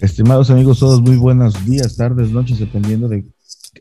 Estimados 0.00 0.48
amigos, 0.50 0.78
todos 0.78 1.02
muy 1.02 1.16
buenos 1.16 1.66
días, 1.66 1.96
tardes, 1.96 2.30
noches, 2.30 2.60
dependiendo 2.60 3.08
de 3.08 3.24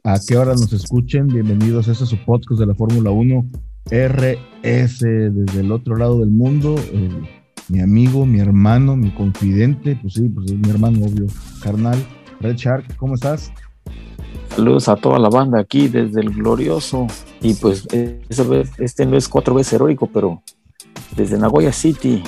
a 0.04 0.20
qué 0.28 0.36
hora 0.36 0.54
nos 0.54 0.74
escuchen. 0.74 1.28
Bienvenidos 1.28 1.88
a 1.88 1.92
este 1.92 2.08
su 2.08 2.18
podcast 2.26 2.60
de 2.60 2.66
la 2.66 2.74
Fórmula 2.74 3.12
1 3.12 3.48
RS 3.92 5.00
desde 5.00 5.60
el 5.60 5.72
otro 5.72 5.96
lado 5.96 6.20
del 6.22 6.32
mundo. 6.32 6.76
Eh, 6.92 7.10
mi 7.70 7.82
amigo, 7.82 8.26
mi 8.26 8.40
hermano, 8.40 8.96
mi 8.96 9.12
confidente, 9.12 9.96
pues 10.02 10.16
sí, 10.16 10.28
pues 10.28 10.50
es 10.50 10.58
mi 10.58 10.68
hermano, 10.72 11.06
obvio, 11.06 11.28
carnal. 11.62 12.04
Red 12.42 12.56
Shark, 12.56 12.96
¿cómo 12.98 13.14
estás? 13.14 13.52
Saludos 14.56 14.90
a 14.90 14.96
toda 14.96 15.20
la 15.20 15.30
banda 15.30 15.60
aquí 15.60 15.88
desde 15.88 16.22
el 16.22 16.32
glorioso. 16.32 17.06
Y 17.42 17.54
pues 17.54 17.88
este 18.80 19.06
no 19.06 19.18
es 19.18 19.30
cuatro 19.30 19.54
veces 19.54 19.74
heroico, 19.74 20.10
pero 20.12 20.42
desde 21.16 21.38
Nagoya 21.38 21.72
City, 21.72 22.24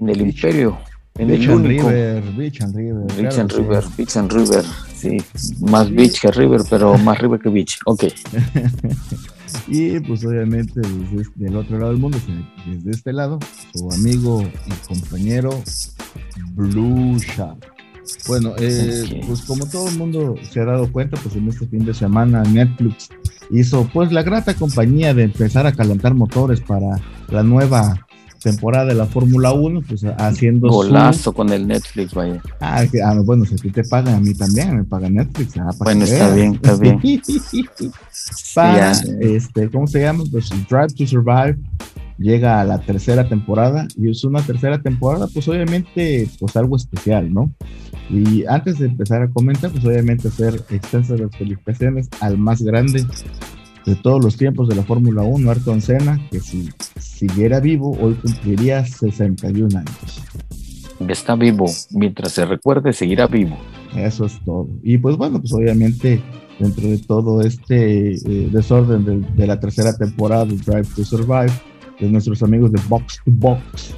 en 0.00 0.08
el 0.08 0.20
Imperio. 0.20 0.76
En 1.16 1.28
Beach 1.28 1.42
el 1.44 1.50
and 1.50 1.64
único. 1.66 1.88
River, 1.88 2.24
Beach 2.36 2.60
and 2.60 2.74
River. 2.74 3.04
Beach 3.06 3.16
claro 3.16 3.40
and 3.40 3.50
que 3.50 3.56
sí. 3.56 3.62
River, 3.62 3.84
Beach 3.96 4.16
and 4.16 4.32
River, 4.32 4.64
sí. 4.96 5.16
Más 5.60 5.90
beach 5.90 6.20
que 6.20 6.30
river, 6.32 6.62
pero 6.68 6.98
más 6.98 7.18
river 7.18 7.40
que 7.40 7.48
beach. 7.50 7.78
Ok. 7.86 8.04
Y 9.68 10.00
pues 10.00 10.24
obviamente 10.24 10.80
desde 10.80 11.30
del 11.36 11.56
otro 11.56 11.78
lado 11.78 11.92
del 11.92 12.00
mundo, 12.00 12.18
desde 12.66 12.90
este 12.90 13.12
lado, 13.12 13.38
su 13.72 13.88
amigo 13.92 14.42
y 14.42 14.88
compañero 14.88 15.50
Blue 16.54 17.18
Shark. 17.18 17.72
Bueno, 18.26 18.52
eh, 18.58 19.22
pues 19.26 19.42
como 19.42 19.66
todo 19.66 19.88
el 19.88 19.96
mundo 19.96 20.34
se 20.50 20.60
ha 20.60 20.64
dado 20.64 20.90
cuenta, 20.92 21.16
pues 21.22 21.36
en 21.36 21.48
este 21.48 21.66
fin 21.66 21.84
de 21.84 21.94
semana 21.94 22.42
Netflix 22.42 23.08
hizo 23.50 23.88
pues 23.92 24.12
la 24.12 24.22
grata 24.22 24.54
compañía 24.54 25.14
de 25.14 25.22
empezar 25.22 25.66
a 25.66 25.72
calentar 25.72 26.14
motores 26.14 26.60
para 26.60 27.00
la 27.28 27.42
nueva 27.42 28.03
temporada 28.44 28.84
de 28.86 28.94
la 28.94 29.06
Fórmula 29.06 29.52
1, 29.52 29.82
pues 29.88 30.04
haciendo 30.18 30.68
su- 30.68 30.74
Golazo 30.74 31.32
con 31.32 31.50
el 31.50 31.66
Netflix, 31.66 32.14
vaya. 32.14 32.40
Ah, 32.60 32.84
que- 32.90 33.02
ah, 33.02 33.18
bueno, 33.24 33.44
si 33.44 33.54
a 33.54 33.56
ti 33.56 33.70
te 33.70 33.82
pagan, 33.82 34.14
a 34.14 34.20
mí 34.20 34.34
también 34.34 34.76
me 34.76 34.84
paga 34.84 35.08
Netflix. 35.10 35.56
ah, 35.56 35.70
para 35.76 35.90
Bueno, 35.92 36.04
está 36.04 36.32
bien, 36.34 36.54
está 36.54 36.76
bien. 36.80 37.00
Para, 38.54 38.92
este, 39.20 39.68
¿cómo 39.70 39.86
se 39.86 40.00
llama? 40.00 40.24
Pues 40.30 40.48
Drive 40.70 40.94
to 40.96 41.06
Survive 41.06 41.56
llega 42.18 42.60
a 42.60 42.64
la 42.64 42.78
tercera 42.80 43.28
temporada 43.28 43.88
y 43.96 44.08
es 44.08 44.22
una 44.22 44.40
tercera 44.42 44.80
temporada, 44.80 45.26
pues 45.32 45.48
obviamente, 45.48 46.28
pues 46.38 46.56
algo 46.56 46.76
especial, 46.76 47.32
¿no? 47.34 47.50
Y 48.08 48.44
antes 48.46 48.78
de 48.78 48.86
empezar 48.86 49.22
a 49.22 49.28
comentar, 49.30 49.70
pues 49.72 49.84
obviamente 49.84 50.28
hacer 50.28 50.62
extensas 50.70 51.18
las 51.18 51.34
felicitaciones 51.36 52.08
al 52.20 52.38
más 52.38 52.62
grande 52.62 53.04
de 53.86 53.94
todos 53.96 54.22
los 54.24 54.36
tiempos 54.36 54.68
de 54.68 54.74
la 54.74 54.82
Fórmula 54.82 55.22
1, 55.22 55.50
Ayrton 55.50 55.80
Senna, 55.80 56.20
que 56.30 56.40
si 56.40 56.70
siguiera 56.98 57.60
vivo, 57.60 57.96
hoy 58.00 58.14
cumpliría 58.14 58.84
61 58.84 59.78
años. 59.78 60.22
Está 61.08 61.34
vivo. 61.34 61.66
Mientras 61.90 62.32
se 62.32 62.46
recuerde, 62.46 62.92
seguirá 62.92 63.26
vivo. 63.26 63.58
Eso 63.96 64.26
es 64.26 64.38
todo. 64.44 64.68
Y 64.82 64.98
pues 64.98 65.16
bueno, 65.16 65.40
pues 65.40 65.52
obviamente 65.52 66.20
dentro 66.58 66.88
de 66.88 66.98
todo 66.98 67.42
este 67.42 68.14
eh, 68.14 68.48
desorden 68.52 69.04
de, 69.04 69.20
de 69.36 69.46
la 69.46 69.58
tercera 69.58 69.96
temporada 69.96 70.44
de 70.46 70.56
Drive 70.56 70.88
to 70.96 71.04
Survive, 71.04 71.52
de 72.00 72.08
nuestros 72.08 72.42
amigos 72.42 72.72
de 72.72 72.80
Box 72.88 73.20
to 73.24 73.30
Box, 73.32 73.94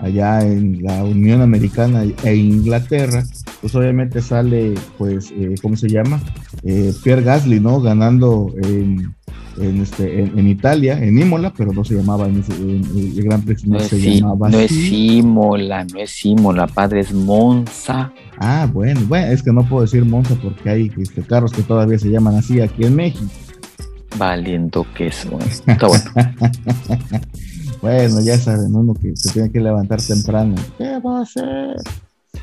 allá 0.00 0.42
en 0.42 0.82
la 0.82 1.04
Unión 1.04 1.40
Americana 1.40 2.04
e 2.24 2.34
Inglaterra, 2.34 3.24
pues 3.60 3.74
obviamente 3.74 4.22
sale, 4.22 4.74
pues, 4.96 5.32
eh, 5.32 5.54
¿cómo 5.60 5.76
se 5.76 5.88
llama? 5.88 6.20
Eh, 6.62 6.92
Pierre 7.02 7.22
Gasly, 7.22 7.60
¿no? 7.60 7.80
Ganando 7.80 8.52
en, 8.62 9.14
en, 9.60 9.80
este, 9.82 10.20
en, 10.22 10.38
en 10.38 10.48
Italia, 10.48 11.02
en 11.02 11.18
Imola, 11.18 11.52
pero 11.56 11.72
no 11.72 11.84
se 11.84 11.94
llamaba, 11.94 12.26
en, 12.26 12.40
ese- 12.40 12.54
en- 12.54 12.84
en 12.84 13.12
el 13.16 13.22
Gran 13.24 13.42
Prix 13.42 13.66
no, 13.66 13.78
se 13.80 13.98
llamaba 14.00 14.48
no 14.48 14.58
es. 14.58 14.72
Imola, 14.72 15.84
no 15.84 15.98
es 15.98 16.24
Imola, 16.24 16.66
padre, 16.66 17.00
es 17.00 17.12
Monza. 17.12 18.12
Ah, 18.38 18.68
bueno, 18.72 19.00
bueno, 19.08 19.26
es 19.32 19.42
que 19.42 19.52
no 19.52 19.68
puedo 19.68 19.82
decir 19.82 20.04
Monza 20.04 20.34
porque 20.42 20.68
hay 20.70 20.92
este, 20.98 21.22
carros 21.22 21.52
que 21.52 21.62
todavía 21.62 21.98
se 21.98 22.08
llaman 22.10 22.36
así 22.36 22.60
aquí 22.60 22.84
en 22.84 22.94
México. 22.96 23.24
Valiendo 24.16 24.86
queso. 24.96 25.28
eh. 25.40 25.44
Está 25.66 25.86
bueno. 25.86 26.04
Bueno, 27.80 28.20
ya 28.20 28.36
saben, 28.38 28.74
uno 28.74 28.94
que 28.94 29.14
se 29.16 29.30
tiene 29.32 29.50
que 29.52 29.60
levantar 29.60 30.00
temprano. 30.02 30.54
¿Qué 30.78 30.98
va 30.98 31.18
a 31.20 31.22
hacer? 31.22 31.76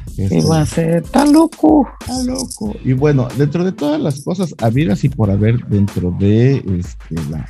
Este, 0.07 0.29
¿Qué 0.29 0.41
va 0.45 0.61
a 0.61 0.65
ser? 0.65 1.03
Está 1.03 1.25
loco. 1.25 1.87
está 1.99 2.23
loco. 2.23 2.73
Y 2.83 2.93
bueno, 2.93 3.27
dentro 3.37 3.63
de 3.63 3.71
todas 3.71 3.99
las 4.01 4.21
cosas 4.21 4.53
habidas 4.61 5.03
y 5.03 5.09
por 5.09 5.29
haber 5.31 5.65
dentro 5.67 6.11
de 6.19 6.57
este, 6.79 7.15
la, 7.29 7.45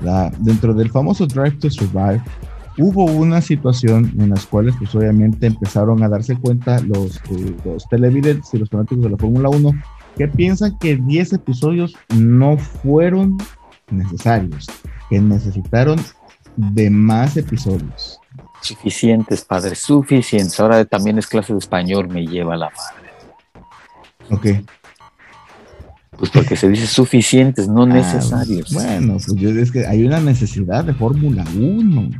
la- 0.00 0.32
dentro 0.40 0.74
del 0.74 0.90
famoso 0.90 1.26
Drive 1.26 1.58
to 1.60 1.70
Survive, 1.70 2.22
hubo 2.78 3.04
una 3.04 3.40
situación 3.40 4.12
en 4.18 4.30
las 4.30 4.46
cuales 4.46 4.74
pues 4.78 4.94
obviamente 4.94 5.46
empezaron 5.48 6.02
a 6.02 6.08
darse 6.08 6.36
cuenta 6.36 6.80
los, 6.80 7.16
eh, 7.30 7.54
los 7.64 7.88
televidentes 7.88 8.52
y 8.54 8.58
los 8.58 8.68
fanáticos 8.70 9.04
de 9.04 9.10
la 9.10 9.16
Fórmula 9.16 9.48
1 9.48 9.70
que 10.16 10.28
piensan 10.28 10.76
que 10.78 10.96
10 10.96 11.32
episodios 11.34 11.94
no 12.16 12.56
fueron 12.58 13.36
necesarios, 13.90 14.66
que 15.10 15.20
necesitaron 15.20 15.98
de 16.56 16.90
más 16.90 17.36
episodios. 17.36 18.18
Suficientes, 18.60 19.44
padre, 19.44 19.74
suficientes. 19.74 20.58
Ahora 20.60 20.84
también 20.84 21.18
es 21.18 21.26
clase 21.26 21.52
de 21.52 21.58
español, 21.58 22.08
me 22.08 22.26
lleva 22.26 22.56
la 22.56 22.70
madre. 22.70 23.10
Ok. 24.30 24.46
Pues 26.18 26.30
porque 26.32 26.56
se 26.56 26.68
dice 26.68 26.86
suficientes, 26.86 27.68
no 27.68 27.86
necesarios. 27.86 28.72
Ah, 28.76 28.82
bueno, 28.98 29.12
pues 29.24 29.34
yo- 29.40 29.50
es 29.50 29.70
que 29.70 29.86
hay 29.86 30.04
una 30.04 30.18
necesidad 30.20 30.84
de 30.84 30.92
Fórmula 30.94 31.44
1. 31.56 32.10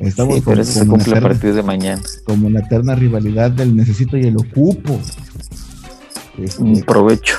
Estamos 0.00 0.34
Sí, 0.36 0.42
pero 0.44 0.60
eso 0.62 0.80
se 0.80 0.86
cumple 0.88 1.16
a 1.16 1.20
partir 1.20 1.54
de 1.54 1.62
mañana. 1.62 2.02
como 2.26 2.50
la 2.50 2.58
eterna 2.60 2.96
rivalidad 2.96 3.52
del 3.52 3.76
necesito 3.76 4.16
y 4.16 4.22
el 4.26 4.36
ocupo. 4.36 4.98
Este, 6.36 6.60
Un 6.62 6.80
provecho. 6.82 7.36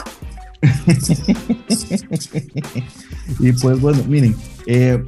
y 3.40 3.52
pues 3.52 3.82
bueno, 3.82 4.04
miren, 4.08 4.36
eh, 4.66 5.04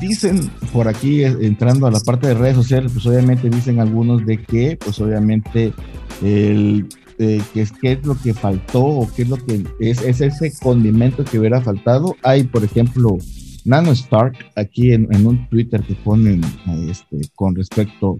dicen 0.00 0.50
por 0.72 0.88
aquí, 0.88 1.24
eh, 1.24 1.36
entrando 1.40 1.86
a 1.86 1.90
la 1.90 2.00
parte 2.00 2.28
de 2.28 2.34
redes 2.34 2.56
sociales, 2.56 2.92
pues 2.92 3.06
obviamente 3.06 3.48
dicen 3.48 3.80
algunos 3.80 4.24
de 4.26 4.38
que, 4.38 4.76
pues 4.76 5.00
obviamente, 5.00 5.72
el, 6.22 6.88
eh, 7.18 7.40
que 7.52 7.62
es, 7.62 7.72
qué 7.72 7.92
es 7.92 8.06
lo 8.06 8.16
que 8.16 8.34
faltó 8.34 8.84
o 8.84 9.10
qué 9.14 9.22
es 9.22 9.28
lo 9.28 9.36
que 9.36 9.64
es, 9.80 10.02
es 10.02 10.20
ese 10.20 10.52
condimento 10.60 11.24
que 11.24 11.38
hubiera 11.38 11.60
faltado. 11.60 12.16
Hay, 12.22 12.44
por 12.44 12.64
ejemplo, 12.64 13.18
Nano 13.64 13.92
Stark 13.92 14.36
aquí 14.56 14.92
en, 14.92 15.08
un 15.26 15.48
Twitter 15.48 15.82
que 15.82 15.94
ponen 15.94 16.40
este, 16.88 17.20
con 17.34 17.54
respecto 17.54 18.16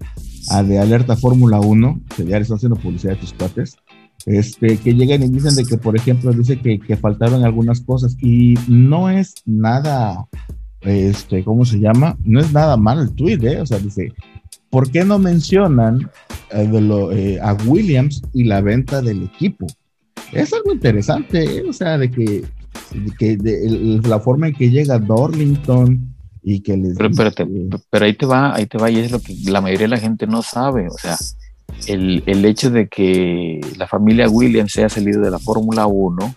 a 0.51 0.63
de 0.63 0.79
Alerta 0.79 1.15
Fórmula 1.15 1.59
1, 1.59 2.01
que 2.15 2.25
ya 2.25 2.37
le 2.37 2.43
están 2.43 2.57
haciendo 2.57 2.75
publicidad 2.75 3.15
a 3.15 3.19
tus 3.19 3.33
cuates 3.33 3.77
este, 4.25 4.77
que 4.77 4.93
llegan 4.93 5.23
y 5.23 5.29
dicen 5.29 5.55
de 5.55 5.63
que, 5.65 5.77
por 5.77 5.95
ejemplo, 5.95 6.31
dice 6.33 6.59
que, 6.59 6.79
que 6.79 6.97
faltaron 6.97 7.43
algunas 7.43 7.81
cosas 7.81 8.15
y 8.21 8.55
no 8.67 9.09
es 9.09 9.33
nada, 9.45 10.25
este, 10.81 11.43
¿cómo 11.43 11.65
se 11.65 11.79
llama? 11.79 12.17
No 12.23 12.39
es 12.39 12.51
nada 12.53 12.77
malo 12.77 13.01
el 13.01 13.11
tweet, 13.13 13.39
¿eh? 13.43 13.61
O 13.61 13.65
sea, 13.65 13.79
dice, 13.79 14.13
¿por 14.69 14.91
qué 14.91 15.03
no 15.05 15.19
mencionan 15.19 16.09
eh, 16.51 16.67
de 16.67 16.81
lo, 16.81 17.11
eh, 17.11 17.39
a 17.41 17.53
Williams 17.65 18.21
y 18.33 18.43
la 18.45 18.61
venta 18.61 19.01
del 19.01 19.23
equipo? 19.23 19.67
Es 20.31 20.53
algo 20.53 20.71
interesante, 20.73 21.43
¿eh? 21.43 21.63
O 21.67 21.73
sea, 21.73 21.97
de 21.97 22.11
que, 22.11 22.23
de 22.93 23.11
que 23.17 23.35
de 23.37 23.99
la 24.07 24.19
forma 24.19 24.47
en 24.47 24.53
que 24.53 24.69
llega 24.69 24.99
Dorlington 24.99 26.15
y 26.43 26.59
que 26.61 26.77
les 26.77 26.95
Pero, 26.97 27.09
pero, 27.15 27.31
te- 27.31 27.45
dice- 27.45 27.77
pero 27.89 28.05
ahí 28.05 28.13
te 28.13 28.25
va, 28.25 28.55
ahí 28.55 28.65
te 28.67 28.77
va, 28.77 28.89
y 28.91 28.97
es 28.99 29.11
lo 29.11 29.19
que 29.19 29.35
la 29.45 29.59
mayoría 29.61 29.85
de 29.87 29.95
la 29.95 29.97
gente 29.99 30.27
no 30.27 30.41
sabe. 30.43 30.87
O 30.87 30.97
sea, 30.97 31.17
el, 31.87 32.23
el 32.25 32.45
hecho 32.45 32.69
de 32.69 32.87
que 32.87 33.61
la 33.77 33.87
familia 33.87 34.29
Williams 34.29 34.77
haya 34.77 34.89
salido 34.89 35.21
de 35.21 35.31
la 35.31 35.39
Fórmula 35.39 35.87
1, 35.87 36.33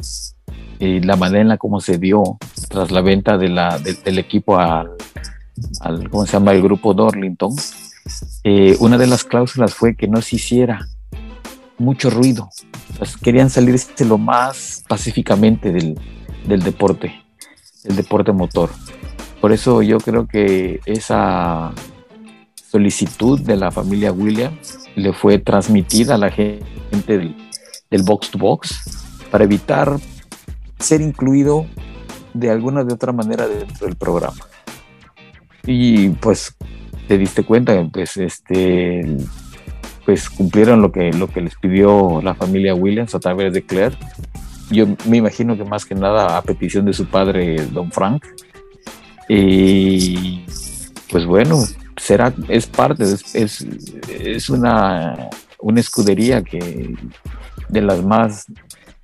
y 0.82 1.00
la 1.00 1.14
manera 1.14 1.42
en 1.42 1.48
la 1.48 1.58
como 1.58 1.80
se 1.80 1.98
dio 1.98 2.38
tras 2.68 2.90
la 2.90 3.02
venta 3.02 3.38
del 3.38 4.18
equipo 4.18 4.58
al, 4.58 4.90
al, 5.80 6.10
¿cómo 6.10 6.26
se 6.26 6.32
llama? 6.32 6.52
El 6.52 6.62
grupo 6.62 6.92
Dorlington, 6.92 7.54
eh, 8.42 8.76
una 8.80 8.98
de 8.98 9.06
las 9.06 9.22
cláusulas 9.22 9.74
fue 9.74 9.94
que 9.94 10.08
no 10.08 10.20
se 10.20 10.36
hiciera 10.36 10.88
mucho 11.78 12.10
ruido. 12.10 12.50
Pues 12.98 13.16
querían 13.16 13.48
salirse 13.48 14.04
lo 14.04 14.18
más 14.18 14.82
pacíficamente 14.88 15.70
del, 15.72 15.98
del 16.46 16.62
deporte, 16.62 17.12
del 17.84 17.94
deporte 17.94 18.32
motor. 18.32 18.70
Por 19.40 19.52
eso 19.52 19.82
yo 19.82 19.98
creo 19.98 20.26
que 20.26 20.80
esa 20.84 21.72
solicitud 22.72 23.38
de 23.38 23.54
la 23.54 23.70
familia 23.70 24.12
Williams 24.12 24.88
le 24.96 25.12
fue 25.12 25.38
transmitida 25.38 26.14
a 26.14 26.18
la 26.18 26.30
gente 26.30 26.64
del, 27.06 28.02
box 28.02 28.30
to 28.30 28.38
box 28.38 29.04
para 29.30 29.44
evitar 29.44 29.98
ser 30.78 31.02
incluido 31.02 31.66
de 32.32 32.50
alguna 32.50 32.82
de 32.82 32.94
otra 32.94 33.12
manera 33.12 33.46
dentro 33.46 33.86
del 33.86 33.96
programa. 33.96 34.42
Y 35.66 36.08
pues 36.08 36.56
te 37.06 37.18
diste 37.18 37.44
cuenta, 37.44 37.86
pues 37.92 38.16
este 38.16 39.18
pues 40.06 40.30
cumplieron 40.30 40.80
lo 40.80 40.90
que, 40.90 41.12
lo 41.12 41.28
que 41.28 41.42
les 41.42 41.54
pidió 41.56 42.22
la 42.22 42.34
familia 42.34 42.74
Williams 42.74 43.14
a 43.14 43.20
través 43.20 43.52
de 43.52 43.62
Claire. 43.66 43.96
Yo 44.70 44.86
me 45.06 45.18
imagino 45.18 45.58
que 45.58 45.64
más 45.64 45.84
que 45.84 45.94
nada 45.94 46.38
a 46.38 46.42
petición 46.42 46.86
de 46.86 46.94
su 46.94 47.04
padre, 47.04 47.66
don 47.66 47.92
Frank. 47.92 48.24
Y 49.28 50.46
pues 51.10 51.26
bueno, 51.26 51.62
será, 52.02 52.34
es 52.48 52.66
parte, 52.66 53.04
es, 53.04 53.34
es, 53.34 53.66
es 54.08 54.50
una, 54.50 55.30
una 55.60 55.80
escudería 55.80 56.42
que, 56.42 56.96
de 57.68 57.80
las 57.80 58.02
más 58.02 58.46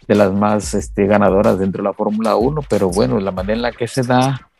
de 0.08 0.14
las 0.14 0.32
más 0.32 0.72
este, 0.72 1.06
ganadoras 1.06 1.58
dentro 1.58 1.82
de 1.82 1.88
la 1.90 1.92
Fórmula 1.92 2.34
1, 2.34 2.62
pero 2.68 2.88
bueno, 2.88 3.20
la 3.20 3.30
manera 3.30 3.52
en 3.52 3.62
la 3.62 3.72
que 3.72 3.86
se 3.86 4.02
da, 4.02 4.50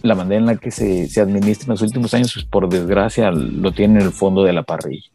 la 0.00 0.16
manera 0.16 0.40
en 0.40 0.46
la 0.46 0.56
que 0.56 0.72
se, 0.72 1.08
se 1.08 1.20
administra 1.20 1.66
en 1.66 1.70
los 1.70 1.82
últimos 1.82 2.12
años, 2.12 2.32
pues 2.34 2.44
por 2.44 2.68
desgracia 2.68 3.30
lo 3.30 3.70
tiene 3.70 4.00
en 4.00 4.06
el 4.06 4.12
fondo 4.12 4.42
de 4.42 4.52
la 4.52 4.64
parrilla. 4.64 5.08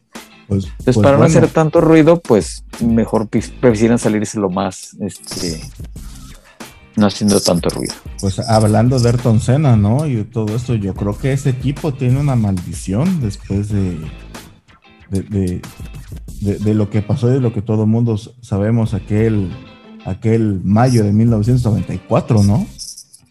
Pues, 0.48 0.64
Entonces, 0.64 0.94
pues 0.94 0.98
para 0.98 1.18
no 1.18 1.24
hacer 1.24 1.46
tanto 1.48 1.82
ruido, 1.82 2.20
pues 2.20 2.64
mejor 2.82 3.28
prefieren 3.28 3.98
salirse 3.98 4.40
lo 4.40 4.48
más, 4.48 4.96
este, 5.00 5.60
no 6.96 7.06
haciendo 7.06 7.40
tanto 7.40 7.68
ruido. 7.68 7.94
Pues 8.20 8.38
hablando 8.38 8.98
de 8.98 9.08
Ayrton 9.10 9.40
Senna, 9.40 9.76
¿no? 9.76 10.06
Y 10.06 10.24
todo 10.24 10.56
esto, 10.56 10.74
yo 10.74 10.94
creo 10.94 11.16
que 11.16 11.32
ese 11.32 11.50
equipo 11.50 11.92
tiene 11.92 12.18
una 12.18 12.36
maldición 12.36 13.20
después 13.20 13.68
de, 13.68 13.98
de, 15.10 15.60
de, 16.40 16.74
lo 16.74 16.90
que 16.90 17.02
pasó 17.02 17.30
y 17.30 17.34
de 17.34 17.40
lo 17.40 17.52
que 17.52 17.62
todo 17.62 17.82
el 17.82 17.88
mundo 17.88 18.18
sabemos 18.40 18.94
aquel, 18.94 19.52
aquel 20.04 20.60
mayo 20.64 21.04
de 21.04 21.12
1994, 21.12 22.42
¿no? 22.42 22.66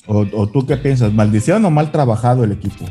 O, 0.07 0.47
tú 0.47 0.67
qué 0.67 0.77
piensas? 0.77 1.11
¿Maldición 1.11 1.65
o 1.65 1.71
mal 1.71 1.91
trabajado 1.91 2.43
el 2.43 2.51
equipo? 2.51 2.85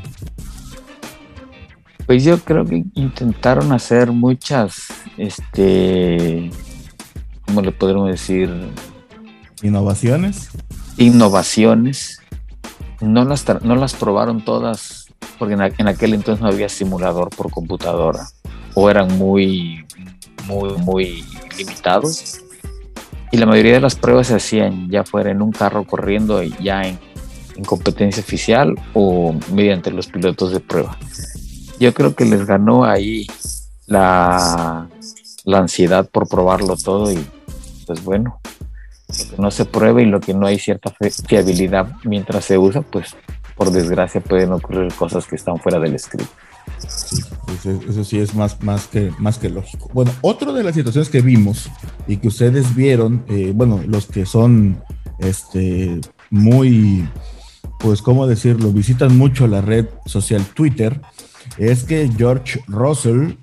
Pues 2.06 2.24
yo 2.24 2.38
creo 2.38 2.64
que 2.64 2.84
intentaron 2.94 3.72
hacer 3.72 4.10
muchas, 4.10 4.88
este, 5.16 6.50
¿cómo 7.46 7.62
le 7.62 7.70
podemos 7.70 8.10
decir? 8.10 8.50
Innovaciones. 9.64 10.50
Innovaciones. 10.98 12.20
No 13.00 13.24
las, 13.24 13.46
no 13.62 13.76
las 13.76 13.94
probaron 13.94 14.44
todas, 14.44 15.06
porque 15.38 15.54
en, 15.54 15.88
aquel 15.88 16.12
entonces 16.12 16.42
no 16.42 16.48
había 16.48 16.68
simulador 16.68 17.30
por 17.30 17.50
computadora, 17.50 18.28
o 18.74 18.90
eran 18.90 19.16
muy, 19.16 19.86
muy, 20.46 20.74
muy 20.74 21.24
limitados. 21.56 22.42
Y 23.32 23.38
la 23.38 23.46
mayoría 23.46 23.72
de 23.72 23.80
las 23.80 23.94
pruebas 23.94 24.26
se 24.26 24.34
hacían 24.34 24.90
ya 24.90 25.02
fuera 25.02 25.30
en 25.30 25.40
un 25.40 25.50
carro 25.50 25.84
corriendo 25.84 26.42
ya 26.42 26.82
en, 26.82 26.98
competencia 27.66 28.20
oficial 28.20 28.74
o 28.94 29.34
mediante 29.52 29.92
los 29.92 30.08
pilotos 30.08 30.52
de 30.52 30.60
prueba. 30.60 30.98
Yo 31.80 31.94
creo 31.94 32.14
que 32.14 32.24
les 32.24 32.46
ganó 32.46 32.84
ahí 32.84 33.28
la, 33.86 34.88
la 35.44 35.58
ansiedad 35.58 36.08
por 36.10 36.28
probarlo 36.28 36.76
todo 36.76 37.12
y 37.12 37.24
pues 37.86 38.02
bueno, 38.02 38.40
lo 39.18 39.30
que 39.30 39.42
no 39.42 39.50
se 39.50 39.64
prueba 39.64 40.02
y 40.02 40.06
lo 40.06 40.20
que 40.20 40.34
no 40.34 40.46
hay 40.46 40.58
cierta 40.58 40.92
fiabilidad 41.26 41.88
mientras 42.04 42.44
se 42.44 42.58
usa, 42.58 42.82
pues 42.82 43.14
por 43.56 43.70
desgracia 43.70 44.20
pueden 44.20 44.52
ocurrir 44.52 44.92
cosas 44.94 45.26
que 45.26 45.36
están 45.36 45.58
fuera 45.58 45.78
del 45.78 45.98
script. 45.98 46.30
eso, 47.88 48.04
sí 48.04 48.18
es 48.18 48.34
más, 48.34 48.60
más, 48.62 48.86
que, 48.86 49.12
más 49.18 49.38
que 49.38 49.48
lógico. 49.48 49.90
Bueno, 49.92 50.12
otra 50.20 50.52
de 50.52 50.62
las 50.62 50.74
situaciones 50.74 51.08
que 51.08 51.20
vimos 51.20 51.70
y 52.06 52.16
que 52.16 52.28
ustedes 52.28 52.74
vieron, 52.74 53.24
eh, 53.28 53.52
bueno, 53.54 53.80
los 53.86 54.06
que 54.06 54.26
son 54.26 54.82
este, 55.18 56.00
muy, 56.30 57.08
pues, 57.78 58.02
¿cómo 58.02 58.26
decirlo? 58.26 58.72
Visitan 58.72 59.16
mucho 59.16 59.46
la 59.46 59.60
red 59.60 59.86
social 60.06 60.44
Twitter, 60.54 61.00
es 61.58 61.84
que 61.84 62.10
George 62.16 62.60
Russell 62.66 63.34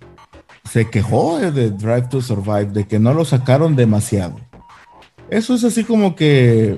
se 0.69 0.89
quejó 0.89 1.39
de 1.39 1.71
Drive 1.71 2.07
to 2.09 2.21
Survive, 2.21 2.67
de 2.67 2.85
que 2.85 2.99
no 2.99 3.13
lo 3.13 3.25
sacaron 3.25 3.75
demasiado. 3.75 4.39
Eso 5.31 5.55
es 5.55 5.63
así 5.63 5.85
como 5.85 6.13
que, 6.13 6.77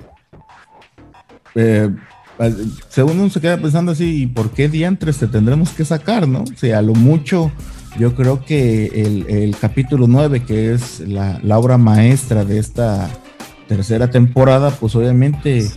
eh, 1.55 1.89
según 2.87 3.19
uno 3.19 3.29
se 3.31 3.41
queda 3.41 3.57
pensando 3.57 3.91
así, 3.91 4.27
¿por 4.27 4.51
qué 4.51 4.69
diantres 4.69 5.17
te 5.17 5.27
tendremos 5.27 5.71
que 5.71 5.83
sacar, 5.83 6.27
no? 6.27 6.43
O 6.43 6.55
sea, 6.55 6.77
a 6.77 6.81
lo 6.83 6.93
mucho, 6.93 7.51
yo 7.97 8.13
creo 8.15 8.45
que 8.45 8.85
el, 9.27 9.55
capítulo 9.59 10.05
9, 10.07 10.43
que 10.43 10.71
es 10.71 10.99
la, 10.99 11.39
obra 11.57 11.79
maestra 11.79 12.45
de 12.45 12.59
esta 12.59 13.09
tercera 13.67 14.11
temporada, 14.11 14.69
pues 14.69 14.95
obviamente 14.95 15.67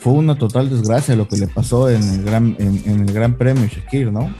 fue 0.00 0.14
una 0.14 0.38
total 0.38 0.70
desgracia 0.70 1.14
lo 1.16 1.28
que 1.28 1.36
le 1.36 1.46
pasó 1.46 1.90
en 1.90 2.02
el 2.02 2.24
gran, 2.24 2.56
en, 2.58 3.00
el 3.06 3.12
gran 3.12 3.36
premio 3.36 3.66
Shakir, 3.66 4.10
¿no? 4.10 4.34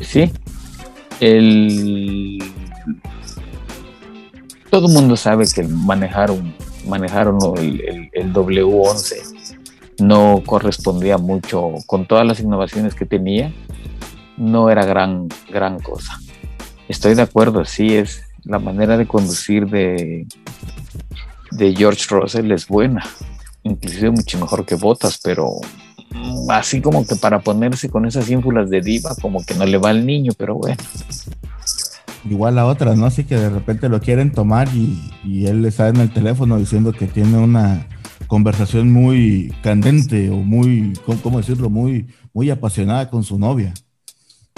Sí. 0.00 0.32
El 1.20 2.42
todo 4.72 4.86
el 4.86 4.94
mundo 4.94 5.18
sabe 5.18 5.44
que 5.54 5.64
manejaron, 5.64 6.54
manejaron 6.88 7.36
el, 7.58 8.08
el, 8.10 8.32
W11 8.32 9.60
no 9.98 10.42
correspondía 10.46 11.18
mucho 11.18 11.74
con 11.84 12.06
todas 12.06 12.26
las 12.26 12.40
innovaciones 12.40 12.94
que 12.94 13.04
tenía, 13.04 13.52
no 14.38 14.70
era 14.70 14.86
gran, 14.86 15.28
gran 15.50 15.78
cosa. 15.78 16.18
Estoy 16.88 17.14
de 17.14 17.20
acuerdo, 17.20 17.66
sí 17.66 17.94
es 17.94 18.22
la 18.44 18.58
manera 18.58 18.96
de 18.96 19.06
conducir 19.06 19.66
de, 19.68 20.26
de 21.50 21.76
George 21.76 22.06
Russell 22.08 22.50
es 22.50 22.66
buena, 22.66 23.04
inclusive 23.64 24.10
mucho 24.10 24.38
mejor 24.38 24.64
que 24.64 24.76
Botas, 24.76 25.20
pero 25.22 25.50
así 26.48 26.80
como 26.80 27.06
que 27.06 27.16
para 27.16 27.40
ponerse 27.40 27.90
con 27.90 28.06
esas 28.06 28.30
ínfulas 28.30 28.70
de 28.70 28.80
diva, 28.80 29.14
como 29.20 29.44
que 29.44 29.54
no 29.54 29.66
le 29.66 29.76
va 29.76 29.90
al 29.90 30.06
niño, 30.06 30.32
pero 30.34 30.54
bueno 30.54 30.78
igual 32.28 32.58
a 32.58 32.66
otras, 32.66 32.96
¿no? 32.96 33.06
Así 33.06 33.24
que 33.24 33.36
de 33.36 33.50
repente 33.50 33.88
lo 33.88 34.00
quieren 34.00 34.32
tomar 34.32 34.68
y, 34.74 35.46
él 35.46 35.62
le 35.62 35.68
está 35.68 35.88
en 35.88 35.96
el 35.96 36.12
teléfono 36.12 36.58
diciendo 36.58 36.92
que 36.92 37.06
tiene 37.06 37.38
una 37.38 37.86
conversación 38.26 38.92
muy 38.92 39.52
candente 39.62 40.30
o 40.30 40.36
muy, 40.36 40.92
¿cómo 41.22 41.38
decirlo? 41.38 41.70
Muy, 41.70 42.06
muy 42.32 42.50
apasionada 42.50 43.10
con 43.10 43.24
su 43.24 43.38
novia. 43.38 43.74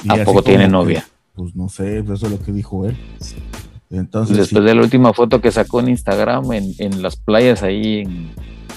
Tampoco 0.06 0.42
tiene 0.42 0.68
novia? 0.68 1.06
pues 1.34 1.56
no 1.56 1.68
sé, 1.68 1.98
eso 1.98 2.12
es 2.14 2.22
lo 2.22 2.40
que 2.40 2.52
dijo 2.52 2.86
él. 2.86 2.96
Entonces, 3.90 4.36
Después 4.36 4.64
de 4.64 4.74
la 4.74 4.82
última 4.82 5.12
foto 5.12 5.40
que 5.40 5.50
sacó 5.50 5.80
en 5.80 5.88
Instagram 5.88 6.52
en, 6.52 7.02
las 7.02 7.16
playas 7.16 7.62
ahí 7.62 8.04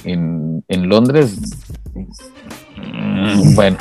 en, 0.03 0.63
Londres, 0.69 1.37
mm, 2.75 3.55
bueno, 3.55 3.77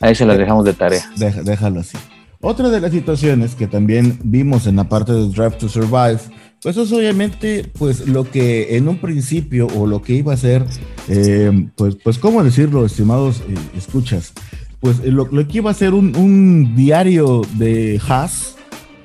ahí 0.00 0.14
se 0.14 0.24
las 0.26 0.38
dejamos 0.38 0.64
de 0.64 0.74
tarea. 0.74 1.02
déjalo 1.16 1.80
así. 1.80 1.98
Otra 2.46 2.68
de 2.68 2.78
las 2.78 2.92
situaciones 2.92 3.54
que 3.54 3.66
también 3.66 4.18
vimos 4.22 4.66
en 4.66 4.76
la 4.76 4.86
parte 4.86 5.12
de 5.12 5.28
Drive 5.30 5.52
to 5.52 5.66
Survive, 5.66 6.18
pues 6.60 6.76
es 6.76 6.92
obviamente 6.92 7.72
pues 7.78 8.06
lo 8.06 8.30
que 8.30 8.76
en 8.76 8.86
un 8.86 8.98
principio 8.98 9.66
o 9.68 9.86
lo 9.86 10.02
que 10.02 10.12
iba 10.12 10.34
a 10.34 10.36
ser, 10.36 10.62
eh, 11.08 11.70
pues, 11.74 11.96
pues 12.04 12.18
cómo 12.18 12.44
decirlo, 12.44 12.84
estimados 12.84 13.40
eh, 13.48 13.54
escuchas, 13.78 14.34
pues 14.80 15.02
lo, 15.06 15.26
que 15.30 15.56
iba 15.56 15.70
a 15.70 15.74
ser 15.74 15.94
un, 15.94 16.74
diario 16.76 17.40
de 17.54 17.98
Haas, 18.06 18.56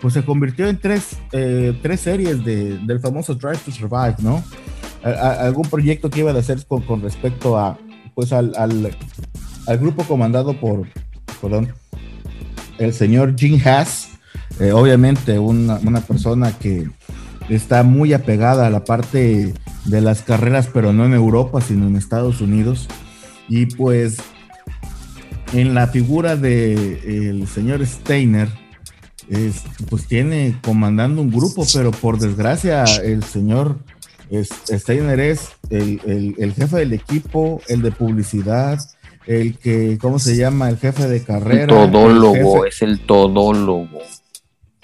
pues 0.01 0.15
se 0.15 0.25
convirtió 0.25 0.67
en 0.67 0.77
tres, 0.77 1.15
eh, 1.31 1.73
tres 1.81 2.01
series 2.01 2.43
del 2.43 2.99
famoso 2.99 3.35
Drive 3.35 3.59
to 3.63 3.71
Survive, 3.71 4.15
¿no? 4.19 4.43
algún 5.01 5.65
proyecto 5.69 6.09
que 6.09 6.19
iba 6.19 6.31
a 6.31 6.37
hacer 6.37 6.65
con, 6.67 6.81
con 6.81 7.01
respecto 7.01 7.57
a, 7.57 7.77
pues 8.15 8.33
al, 8.33 8.51
al, 8.57 8.93
al 9.65 9.77
grupo 9.77 10.03
comandado 10.03 10.59
por, 10.59 10.89
perdón, 11.41 11.69
el 12.79 12.93
señor 12.93 13.35
Jim 13.37 13.59
Haas, 13.63 14.09
eh, 14.59 14.71
obviamente 14.71 15.37
una, 15.37 16.01
persona 16.01 16.57
que 16.57 16.89
está 17.49 17.83
muy 17.83 18.13
apegada 18.13 18.67
a 18.67 18.69
la 18.69 18.83
parte 18.83 19.53
de 19.85 20.01
las 20.01 20.21
carreras, 20.21 20.69
pero 20.73 20.93
no 20.93 21.05
en 21.05 21.13
Europa, 21.13 21.61
sino 21.61 21.87
en 21.87 21.95
Estados 21.95 22.41
Unidos. 22.41 22.87
Y 23.47 23.65
pues 23.67 24.17
en 25.53 25.73
la 25.73 25.87
figura 25.87 26.35
de 26.35 27.29
el 27.29 27.47
señor 27.47 27.85
Steiner, 27.85 28.49
pues 29.89 30.05
tiene 30.05 30.57
comandando 30.63 31.21
un 31.21 31.31
grupo, 31.31 31.65
pero 31.73 31.91
por 31.91 32.19
desgracia 32.19 32.83
el 32.83 33.23
señor 33.23 33.77
Steiner 34.67 35.19
es 35.19 35.49
el, 35.69 36.35
el, 36.37 36.53
jefe 36.53 36.77
del 36.77 36.93
equipo, 36.93 37.61
el 37.67 37.81
de 37.81 37.91
publicidad, 37.91 38.79
el 39.29 39.59
que, 39.59 39.99
¿cómo 40.01 40.17
se 40.17 40.35
llama? 40.35 40.69
El 40.69 40.77
jefe 40.77 41.07
de 41.07 41.23
carrera. 41.23 41.61
El 41.61 41.67
todólogo, 41.67 42.65
es 42.65 42.81
el 42.81 42.99
todólogo. 42.99 43.99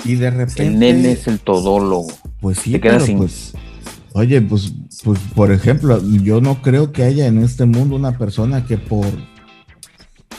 Y 0.04 0.16
de 0.16 0.30
repente. 0.30 0.68
El 0.68 0.78
nene 0.78 1.14
es 1.14 1.28
el 1.28 1.40
todólogo. 1.40 2.14
Pues 2.40 2.60
sí, 2.60 2.78
pero 2.78 3.04
pues. 3.18 3.54
Oye, 4.14 4.40
pues, 4.42 4.72
pues, 5.04 5.20
por 5.34 5.52
ejemplo, 5.52 6.00
yo 6.22 6.42
no 6.42 6.62
creo 6.62 6.92
que 6.92 7.04
haya 7.04 7.26
en 7.26 7.40
este 7.40 7.66
mundo 7.66 7.96
una 7.96 8.20
persona 8.20 8.68
que 8.68 8.78
por. 8.78 9.08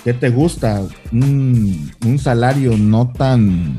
¿Qué 0.05 0.15
te 0.15 0.31
gusta? 0.31 0.87
Un, 1.11 1.91
un 2.07 2.19
salario 2.21 2.79
no 2.79 3.11
tan 3.11 3.77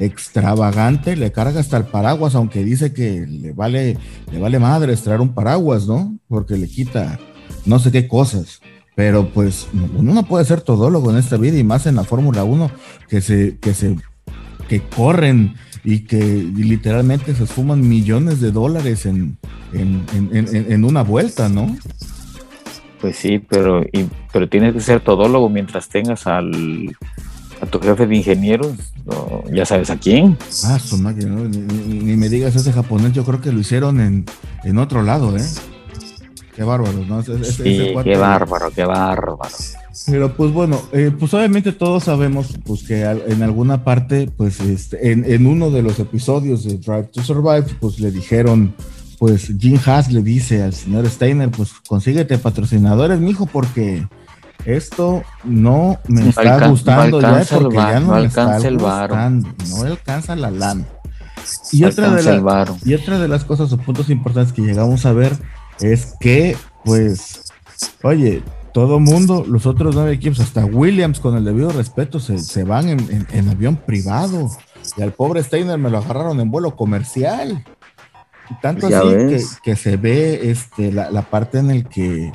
extravagante, 0.00 1.14
le 1.14 1.30
carga 1.30 1.60
hasta 1.60 1.76
el 1.76 1.84
paraguas, 1.84 2.34
aunque 2.34 2.64
dice 2.64 2.92
que 2.92 3.24
le 3.24 3.52
vale, 3.52 3.96
le 4.32 4.38
vale 4.40 4.58
madre 4.58 4.96
traer 4.96 5.20
un 5.20 5.32
paraguas, 5.32 5.86
¿no? 5.86 6.18
Porque 6.26 6.56
le 6.56 6.66
quita 6.66 7.20
no 7.66 7.78
sé 7.78 7.92
qué 7.92 8.08
cosas. 8.08 8.60
Pero 9.00 9.30
pues 9.30 9.66
uno 9.72 10.12
no 10.12 10.24
puede 10.24 10.44
ser 10.44 10.60
todólogo 10.60 11.10
en 11.10 11.16
esta 11.16 11.38
vida 11.38 11.56
y 11.56 11.64
más 11.64 11.86
en 11.86 11.96
la 11.96 12.04
Fórmula 12.04 12.44
1 12.44 12.70
que 13.08 13.22
se, 13.22 13.56
que 13.56 13.72
se, 13.72 13.96
que 14.68 14.82
corren 14.82 15.54
y 15.82 16.00
que 16.00 16.18
literalmente 16.18 17.34
se 17.34 17.44
esfuman 17.44 17.88
millones 17.88 18.42
de 18.42 18.52
dólares 18.52 19.06
en, 19.06 19.38
en, 19.72 20.84
una 20.84 21.02
vuelta, 21.02 21.48
¿no? 21.48 21.74
Pues 23.00 23.16
sí, 23.16 23.38
pero, 23.38 23.82
y, 23.84 24.06
pero 24.34 24.50
tienes 24.50 24.74
que 24.74 24.80
ser 24.80 25.00
todólogo 25.00 25.48
mientras 25.48 25.88
tengas 25.88 26.26
al, 26.26 26.94
a 27.62 27.64
tu 27.64 27.80
jefe 27.80 28.06
de 28.06 28.16
ingenieros. 28.16 28.74
ya 29.50 29.64
sabes 29.64 29.88
a 29.88 29.96
quién. 29.96 30.36
Ah, 30.66 30.78
su 30.78 30.98
máquina, 30.98 31.36
ni, 31.36 32.18
me 32.18 32.28
digas 32.28 32.54
ese 32.54 32.70
japonés, 32.70 33.14
yo 33.14 33.24
creo 33.24 33.40
que 33.40 33.50
lo 33.50 33.60
hicieron 33.60 33.98
en, 33.98 34.26
en 34.62 34.76
otro 34.76 35.02
lado, 35.02 35.38
¿eh? 35.38 35.46
Qué 36.60 36.64
bárbaro, 36.64 37.06
¿no? 37.08 37.22
sí, 37.22 37.94
qué 38.04 38.18
bárbaro, 38.18 38.70
qué 38.70 38.84
bárbaro. 38.84 39.38
Pero 40.04 40.36
pues 40.36 40.52
bueno, 40.52 40.78
eh, 40.92 41.10
pues 41.18 41.32
obviamente 41.32 41.72
todos 41.72 42.04
sabemos 42.04 42.48
pues 42.66 42.82
que 42.82 43.00
en 43.00 43.42
alguna 43.42 43.82
parte, 43.82 44.30
pues 44.36 44.60
este, 44.60 45.10
en, 45.10 45.24
en, 45.24 45.46
uno 45.46 45.70
de 45.70 45.80
los 45.80 45.98
episodios 45.98 46.64
de 46.64 46.76
Drive 46.76 47.04
to 47.14 47.22
Survive, 47.22 47.64
pues 47.80 47.98
le 47.98 48.10
dijeron, 48.10 48.74
pues 49.18 49.50
Jim 49.58 49.78
Haas 49.86 50.12
le 50.12 50.20
dice 50.20 50.62
al 50.62 50.74
señor 50.74 51.08
Steiner, 51.08 51.50
pues 51.50 51.72
consíguete 51.88 52.36
patrocinadores, 52.36 53.20
mijo, 53.20 53.46
porque 53.46 54.06
esto 54.66 55.22
no 55.44 55.98
me 56.08 56.28
está 56.28 56.68
gustando 56.68 57.22
ya 57.22 57.42
porque 57.50 57.74
ya 57.74 58.00
no, 58.00 58.12
alcanza 58.12 58.68
el 58.68 58.76
gustando, 58.76 59.48
no 59.70 59.82
alcanza 59.86 60.36
la 60.36 60.50
lana. 60.50 60.84
Y 61.72 61.84
otra, 61.84 62.10
de 62.10 62.76
y 62.84 62.92
otra 62.92 63.18
de 63.18 63.28
las 63.28 63.44
cosas 63.44 63.72
o 63.72 63.78
puntos 63.78 64.10
importantes 64.10 64.52
que 64.52 64.60
llegamos 64.60 65.06
a 65.06 65.14
ver 65.14 65.32
es 65.80 66.14
que, 66.20 66.56
pues, 66.84 67.52
oye, 68.02 68.42
todo 68.72 69.00
mundo, 69.00 69.44
los 69.46 69.66
otros 69.66 69.94
nueve 69.94 70.12
equipos, 70.12 70.40
hasta 70.40 70.64
Williams, 70.64 71.20
con 71.20 71.36
el 71.36 71.44
debido 71.44 71.70
respeto, 71.70 72.20
se, 72.20 72.64
van 72.64 72.88
en, 72.88 73.48
avión 73.48 73.76
privado. 73.76 74.50
Y 74.96 75.02
al 75.02 75.12
pobre 75.12 75.42
Steiner 75.42 75.78
me 75.78 75.90
lo 75.90 75.98
agarraron 75.98 76.40
en 76.40 76.50
vuelo 76.50 76.76
comercial. 76.76 77.64
Y 78.50 78.54
tanto 78.60 78.88
así 78.88 79.44
que, 79.62 79.76
se 79.76 79.96
ve 79.96 80.50
este, 80.50 80.92
la, 80.92 81.10
la 81.10 81.22
parte 81.22 81.58
en 81.58 81.70
el 81.70 81.86
que 81.86 82.32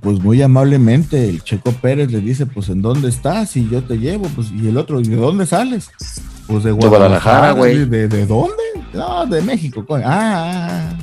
pues 0.00 0.20
muy 0.20 0.42
amablemente 0.42 1.28
el 1.28 1.42
Checo 1.42 1.72
Pérez 1.72 2.10
le 2.10 2.20
dice, 2.20 2.46
pues 2.46 2.68
¿en 2.68 2.82
dónde 2.82 3.08
estás? 3.08 3.56
Y 3.56 3.68
yo 3.68 3.82
te 3.82 3.98
llevo, 3.98 4.28
pues, 4.34 4.50
y 4.50 4.68
el 4.68 4.76
otro, 4.76 5.00
¿y 5.00 5.04
de 5.04 5.16
dónde 5.16 5.46
sales? 5.46 5.90
Pues 6.46 6.64
de 6.64 6.72
Guadalajara, 6.72 7.52
güey. 7.52 7.84
¿De, 7.86 8.26
dónde? 8.26 8.54
No, 8.92 9.26
de 9.26 9.42
México, 9.42 9.84
coño. 9.84 10.04
Ah, 10.06 10.96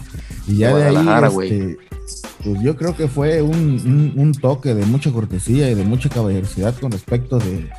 y 0.48 0.58
ya 0.58 0.76
de, 0.76 0.98
ahí, 0.98 1.44
este, 1.44 1.78
pues 2.44 2.62
yo 2.62 2.76
creo 2.76 2.96
que 2.96 3.08
fue 3.08 3.42
un, 3.42 4.32
toque 4.42 4.74
de 4.74 4.86
mucha 4.86 5.12
cortesía 5.12 5.70
y 5.70 5.76
de 5.76 5.86
mucha 5.86 6.10
caballerosidad 6.10 6.78
con 6.80 6.92
respecto 6.92 7.40
de, 7.40 7.70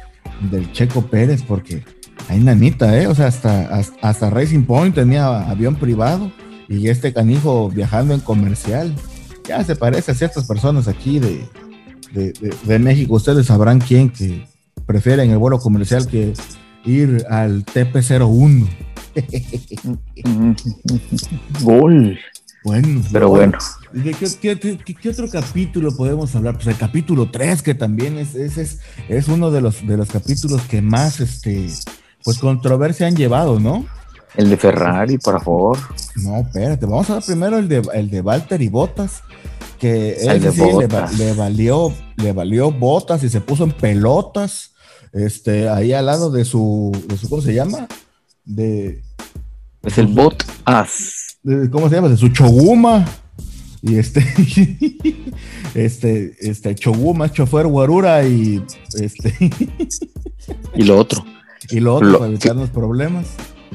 del 0.51 0.73
Checo 0.73 1.03
Pérez, 1.03 1.43
porque 1.43 1.85
hay 2.29 2.41
nanita, 2.41 2.99
¿eh? 2.99 3.07
O 3.07 3.15
sea, 3.15 3.27
hasta, 3.27 3.83
hasta 4.01 4.31
Racing 4.31 4.63
Point 4.63 4.95
tenía 4.95 5.51
avión 5.51 5.77
privado 5.77 6.33
y 6.69 6.89
este 6.89 7.13
canijo 7.13 7.69
viajando 7.69 8.15
en 8.15 8.21
comercial 8.21 8.95
ya 9.47 9.63
se 9.63 9.77
parece 9.77 10.13
a 10.13 10.15
ciertas 10.15 10.47
personas 10.47 10.89
aquí 10.89 11.19
de, 11.19 11.47
de, 12.13 12.79
México. 12.79 13.15
Ustedes 13.15 13.47
sabrán 13.47 13.81
quién 13.81 14.11
que 14.11 14.47
prefieren 14.87 15.31
el 15.31 15.39
vuelo 15.39 15.59
comercial 15.59 16.07
que 16.07 16.35
ir 16.85 17.25
al 17.29 17.65
TP01. 17.65 18.69
Gol. 21.63 22.19
Bueno, 22.65 23.03
pero 23.13 23.29
bueno. 23.29 23.59
qué, 24.41 25.11
otro 25.11 25.29
capítulo 25.29 25.95
podemos 25.95 26.35
hablar? 26.35 26.55
Pues 26.55 26.67
el 26.69 26.79
capítulo 26.79 27.31
3, 27.31 27.61
que 27.61 27.75
también 27.75 28.17
es, 28.19 28.35
es, 28.35 28.79
es, 29.07 29.29
uno 29.29 29.51
de 29.51 29.61
los, 29.61 29.87
de 29.87 29.99
los 29.99 30.09
capítulos 30.09 30.63
que 30.63 30.81
más 30.81 31.21
este, 31.21 31.69
pues 32.25 32.39
controversia 32.39 33.07
han 33.07 33.17
llevado, 33.17 33.61
¿no? 33.61 33.85
El 34.35 34.49
de 34.49 34.57
Ferrari, 34.57 35.19
por 35.19 35.45
favor. 35.45 35.79
No, 36.17 36.39
espérate, 36.39 36.87
vamos 36.87 37.11
a 37.11 37.17
ver 37.17 37.25
primero 37.25 37.59
el 37.59 37.69
de, 37.69 37.83
el 37.93 38.09
de 38.09 38.23
Walter 38.23 38.63
y 38.63 38.69
Botas, 38.69 39.23
que 39.79 40.15
él 40.23 40.41
le, 41.19 41.35
valió, 41.35 41.93
le 42.17 42.33
valió 42.33 42.73
botas 42.73 43.23
y 43.25 43.29
se 43.29 43.43
puso 43.43 43.65
en 43.65 43.73
pelotas, 43.73 44.73
este, 45.13 45.69
ahí 45.69 45.93
al 45.93 46.07
lado 46.07 46.31
de 46.31 46.47
su, 46.47 46.93
de 47.09 47.19
su 47.19 47.29
¿cómo 47.29 47.43
se 47.43 47.53
llama? 47.53 47.87
De... 48.47 49.03
Es 49.83 49.99
el 49.99 50.07
bot 50.07 50.43
as. 50.65 51.24
¿Cómo 51.71 51.89
se 51.89 51.97
llama? 51.97 52.09
De 52.09 52.17
su 52.17 52.29
choguma. 52.29 53.05
Y 53.83 53.97
este, 53.97 54.25
este, 55.75 56.37
este, 56.41 56.75
choguma, 56.75 57.31
chofer 57.31 57.67
guarura 57.67 58.27
y 58.27 58.65
este. 58.99 59.35
y 60.75 60.85
lo 60.85 60.97
otro. 60.97 61.23
Y 61.71 61.81
lo 61.81 61.97
otro, 61.97 62.19
para 62.19 62.31
evitarnos 62.31 62.71
problemas. 62.71 63.27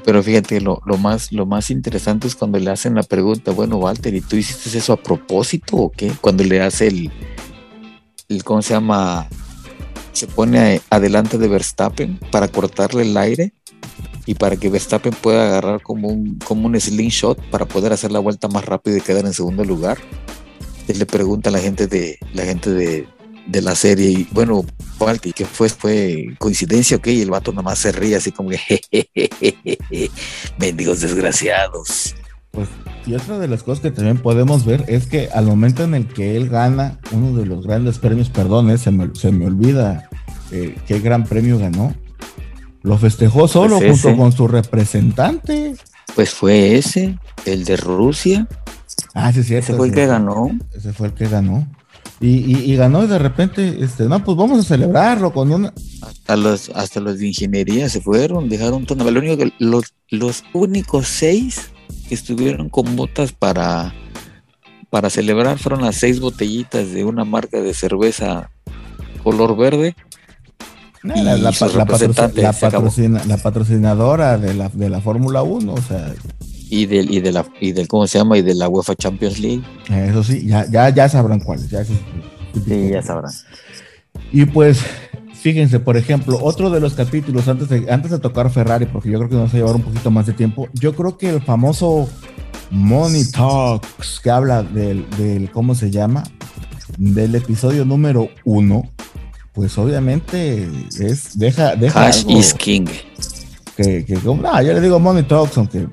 Pero 0.04 0.24
fíjate, 0.24 0.62
lo, 0.62 0.82
más, 1.00 1.32
lo 1.32 1.46
más 1.46 1.70
interesante 1.70 2.28
es 2.28 2.36
cuando 2.36 2.58
le 2.58 2.72
hacen 2.72 2.96
la 2.96 3.04
pregunta, 3.04 3.52
bueno, 3.52 3.78
Walter, 3.78 4.16
¿y 4.16 4.22
tú 4.22 4.36
hiciste 4.36 4.76
eso 4.76 4.94
a 4.94 4.98
propósito 4.98 5.76
o 5.78 5.92
qué? 5.92 6.12
Cuando 6.22 6.44
le 6.44 6.62
hace 6.62 6.88
el, 6.88 7.12
el 8.30 8.44
¿cómo 8.44 8.62
se 8.62 8.74
llama? 8.74 9.28
Se 10.14 10.26
pone 10.26 10.82
adelante 10.90 11.38
de 11.38 11.48
Verstappen 11.48 12.20
para 12.32 12.48
cortarle 12.48 13.04
el 13.04 13.16
aire 13.16 13.54
y 14.26 14.36
para 14.36 14.56
que 14.56 14.70
Verstappen 14.70 15.14
pueda 15.14 15.48
agarrar 15.48 15.82
como 15.82 16.08
un, 16.10 16.38
como 16.40 16.68
un 16.68 16.80
slingshot 16.80 17.42
para 17.50 17.66
poder 17.66 17.94
hacer 17.94 18.12
la 18.12 18.20
vuelta 18.20 18.48
más 18.48 18.66
rápido 18.66 18.98
y 18.98 19.02
quedar 19.02 19.26
en 19.26 19.34
segundo 19.34 19.64
lugar. 19.64 19.98
Él 20.88 21.00
le 21.00 21.06
pregunta 21.06 21.50
a 21.50 21.54
la 21.54 21.60
gente 21.60 21.88
de, 21.88 22.18
la 22.34 22.44
gente 22.44 22.72
de, 22.72 23.08
de 23.50 23.62
la 23.62 23.76
serie. 23.76 24.10
Y 24.10 24.28
bueno, 24.32 24.66
¿qué 25.36 25.46
fue? 25.46 25.70
¿Fue 25.70 26.36
coincidencia 26.38 26.98
o 26.98 27.02
qué? 27.02 27.14
Y 27.14 27.22
el 27.22 27.30
vato 27.30 27.52
nomás 27.52 27.80
se 27.80 27.92
ríe 27.92 28.16
así 28.16 28.32
como 28.32 28.50
que, 28.50 28.82
mendigos 30.58 31.02
desgraciados. 31.02 32.16
Pues, 32.52 32.68
y 33.06 33.14
otra 33.14 33.40
de 33.40 33.48
las 33.48 33.64
cosas 33.64 33.82
que 33.82 33.92
también 33.92 34.18
podemos 34.18 34.66
ver 34.66 34.84
es 34.88 35.08
que 35.08 35.30
al 35.30 35.46
momento 35.46 35.84
en 35.84 35.94
el 35.94 36.08
que 36.08 36.36
él 36.36 36.50
gana 36.50 37.00
uno 37.12 37.38
de 37.38 37.46
los 37.46 37.66
grandes 37.66 38.00
premios, 38.00 38.30
perdón, 38.30 38.70
eh, 38.70 38.78
se, 38.78 38.92
me, 38.92 39.10
se, 39.14 39.32
me, 39.32 39.46
olvida 39.46 40.10
eh, 40.52 40.76
qué 40.88 41.00
gran 41.00 41.26
premio 41.26 41.60
ganó, 41.60 41.96
lo 42.82 42.98
festejó 42.98 43.48
solo 43.48 43.80
pues 43.80 44.02
junto 44.02 44.18
con 44.18 44.32
su 44.32 44.48
representante. 44.48 45.76
Pues 46.16 46.32
fue 46.32 46.78
ese, 46.78 47.18
el 47.46 47.66
de 47.66 47.78
Rusia. 47.78 48.48
Ah, 49.14 49.32
sí, 49.32 49.44
sí. 49.44 49.56
Ese 49.56 49.74
fue 49.74 49.88
el 49.88 49.94
que 49.94 50.06
ganó. 50.06 50.50
Ese 50.74 50.94
fue 50.94 51.08
el 51.08 51.14
que 51.14 51.28
ganó. 51.28 51.68
Y, 52.22 52.76
ganó 52.76 53.06
y 53.06 53.08
de 53.08 53.18
repente, 53.18 53.78
este, 53.82 54.04
no, 54.04 54.22
pues 54.22 54.36
vamos 54.36 54.60
a 54.60 54.64
celebrarlo 54.64 55.32
con 55.32 55.52
una. 55.54 55.74
Hasta 56.02 56.36
los, 56.36 56.70
hasta 56.76 57.00
los 57.00 57.18
de 57.18 57.28
ingeniería 57.28 57.88
se 57.88 58.02
fueron, 58.02 58.50
dejaron 58.50 58.86
todo. 58.86 59.10
Lo 59.10 59.20
único 59.20 59.38
que 59.38 59.54
los, 59.60 59.94
los 60.10 60.44
únicos 60.54 61.08
seis 61.08 61.72
que 62.10 62.16
estuvieron 62.16 62.68
con 62.68 62.98
botas 62.98 63.32
para, 63.32 63.94
para 64.90 65.10
celebrar 65.10 65.60
fueron 65.60 65.82
las 65.82 65.96
seis 65.96 66.20
botellitas 66.20 66.92
de 66.92 67.06
una 67.06 67.24
marca 67.24 67.62
de 67.62 67.74
cerveza 67.74 68.52
color 69.24 69.56
verde. 69.56 69.96
La, 71.04 71.38
la, 71.38 71.52
patrocinadora 73.38 74.38
de 74.38 74.54
la, 74.54 74.70
de 74.70 74.90
la 74.90 75.02
Fórmula 75.02 75.44
1, 75.44 75.74
o 75.74 75.82
sea, 75.82 76.14
y 76.70 76.86
del, 76.86 77.12
y 77.14 77.20
de 77.20 77.32
la, 77.32 77.46
y 77.60 77.72
del, 77.72 77.88
¿cómo 77.88 78.06
se 78.06 78.18
llama? 78.18 78.38
Y 78.38 78.42
de 78.42 78.54
la 78.54 78.70
UEFA 78.70 78.96
Champions 78.96 79.40
League. 79.40 79.64
Eso 79.90 80.24
sí, 80.24 80.46
ya, 80.46 80.66
ya, 80.70 80.90
ya 80.90 81.10
sabrán 81.10 81.40
cuáles. 81.40 81.70
Ya, 81.70 81.84
sí, 81.84 81.98
ya 82.92 83.02
sabrán. 83.02 83.32
Y 84.32 84.46
pues, 84.46 84.82
fíjense, 85.34 85.80
por 85.80 85.98
ejemplo, 85.98 86.38
otro 86.42 86.70
de 86.70 86.80
los 86.80 86.94
capítulos, 86.94 87.48
antes 87.48 87.70
de, 87.70 87.92
antes 87.92 88.12
de 88.12 88.20
tocar 88.20 88.52
Ferrari, 88.52 88.86
porque 88.86 89.10
yo 89.10 89.18
creo 89.18 89.30
que 89.30 89.36
nos 89.36 89.50
va 89.50 89.54
a 89.54 89.58
llevar 89.58 89.76
un 89.76 89.82
poquito 89.82 90.12
más 90.12 90.26
de 90.28 90.34
tiempo, 90.34 90.68
yo 90.74 90.94
creo 90.96 91.18
que 91.18 91.30
el 91.30 91.42
famoso 91.42 92.08
Money 92.70 93.26
Talks, 93.32 94.20
que 94.20 94.30
habla 94.30 94.62
del, 94.62 95.10
del 95.12 95.50
¿cómo 95.52 95.74
se 95.74 95.90
llama? 95.90 96.24
Del 96.98 97.34
episodio 97.36 97.86
número 97.86 98.30
uno, 98.44 98.84
pues 99.60 99.78
obviamente 99.78 100.70
es, 101.02 101.38
deja, 101.38 101.76
deja 101.76 102.08
Hash 102.08 102.24
is 102.30 102.54
King. 102.54 102.86
Que, 103.76 104.06
que, 104.06 104.18
no, 104.24 104.62
yo 104.62 104.72
le 104.72 104.80
digo 104.80 105.02
Money 105.02 105.24
Talks, 105.24 105.58
aunque 105.58 105.86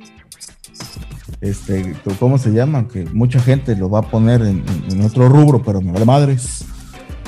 este, 1.40 1.96
¿cómo 2.20 2.38
se 2.38 2.50
llama? 2.50 2.87
Que 2.87 3.06
mucha 3.06 3.40
gente 3.40 3.75
lo 3.75 3.90
va 3.90 3.99
a 3.99 4.02
poner 4.02 4.42
en, 4.42 4.62
otro 5.04 5.28
rubro, 5.28 5.64
pero 5.64 5.80
me 5.80 5.90
vale 5.90 6.04
madres. 6.04 6.64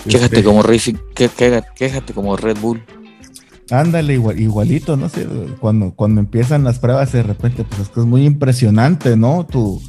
Quéjate 0.05 0.37
este, 0.37 0.45
como 0.45 0.63
Racing, 0.63 0.95
quéjate 1.13 2.13
como 2.15 2.37
Red 2.37 2.59
Bull. 2.61 2.85
Ándale, 3.73 4.15
igual, 4.15 4.39
igualito, 4.39 4.97
no 4.97 5.09
sé, 5.09 5.27
cuando, 5.59 5.93
cuando 5.93 6.21
empiezan 6.21 6.63
las 6.63 6.79
pruebas 6.79 7.11
de 7.11 7.25
repente, 7.25 7.65
pues 7.65 7.81
es 7.81 7.89
que 7.89 7.99
es 7.99 8.07
muy 8.07 8.25
impresionante, 8.25 9.17
¿no? 9.17 9.45
Tu, 9.45 9.83